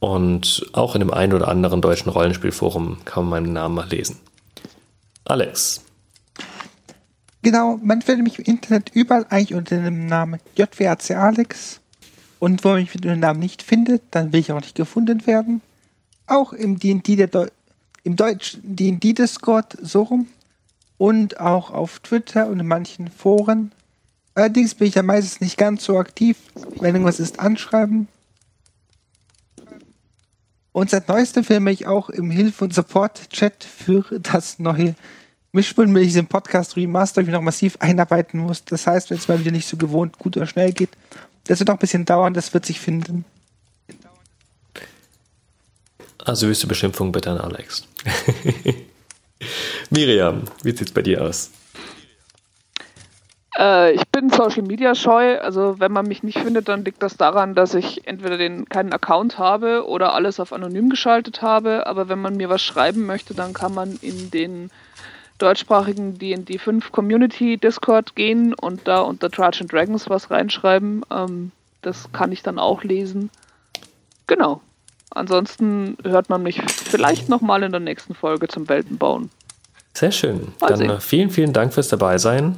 [0.00, 4.18] Und auch in dem einen oder anderen deutschen Rollenspielforum kann man meinen Namen mal lesen.
[5.24, 5.82] Alex.
[7.42, 11.80] Genau, man findet mich im Internet überall eigentlich unter dem Namen JWAC Alex.
[12.38, 15.26] Und wo man mich mit dem Namen nicht findet, dann will ich auch nicht gefunden
[15.26, 15.60] werden.
[16.26, 17.48] Auch im D&D der Deu
[18.08, 20.28] im deutschen D&D Discord so rum
[20.96, 23.70] und auch auf Twitter und in manchen Foren.
[24.34, 26.38] Allerdings bin ich ja meistens nicht ganz so aktiv.
[26.80, 28.08] Wenn irgendwas ist, anschreiben.
[30.72, 34.94] Und seit neuestem filme ich auch im Hilfe- und Support-Chat für das neue
[35.52, 38.64] Mischpult, mit diesem Podcast Remaster, ich noch massiv einarbeiten muss.
[38.64, 40.90] Das heißt, wenn es mal wieder nicht so gewohnt gut oder schnell geht,
[41.44, 43.26] das wird noch ein bisschen dauern, das wird sich finden.
[46.24, 47.86] Also höchste Beschimpfung bitte an Alex.
[49.90, 51.50] Miriam, wie sieht's bei dir aus?
[53.58, 55.38] Äh, ich bin Social Media scheu.
[55.40, 58.92] Also wenn man mich nicht findet, dann liegt das daran, dass ich entweder den keinen
[58.92, 61.86] Account habe oder alles auf anonym geschaltet habe.
[61.86, 64.70] Aber wenn man mir was schreiben möchte, dann kann man in den
[65.38, 71.04] deutschsprachigen D&D 5 Community Discord gehen und da unter Trudge Dragons was reinschreiben.
[71.10, 71.52] Ähm,
[71.82, 73.30] das kann ich dann auch lesen.
[74.26, 74.60] Genau.
[75.10, 79.30] Ansonsten hört man mich vielleicht nochmal in der nächsten Folge zum Weltenbauen.
[79.94, 80.52] Sehr schön.
[80.60, 80.90] Mal Dann sehen.
[80.90, 82.56] Äh, vielen, vielen Dank fürs Dabeisein.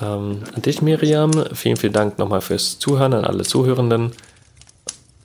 [0.00, 1.32] Ähm, an dich, Miriam.
[1.54, 4.12] Vielen, vielen Dank nochmal fürs Zuhören an alle Zuhörenden.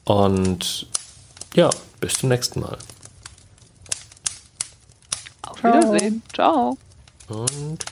[0.05, 0.87] Und
[1.53, 2.77] ja, bis zum nächsten Mal.
[5.47, 6.21] Auf Wiedersehen.
[6.33, 6.77] Ciao.
[7.27, 7.85] Und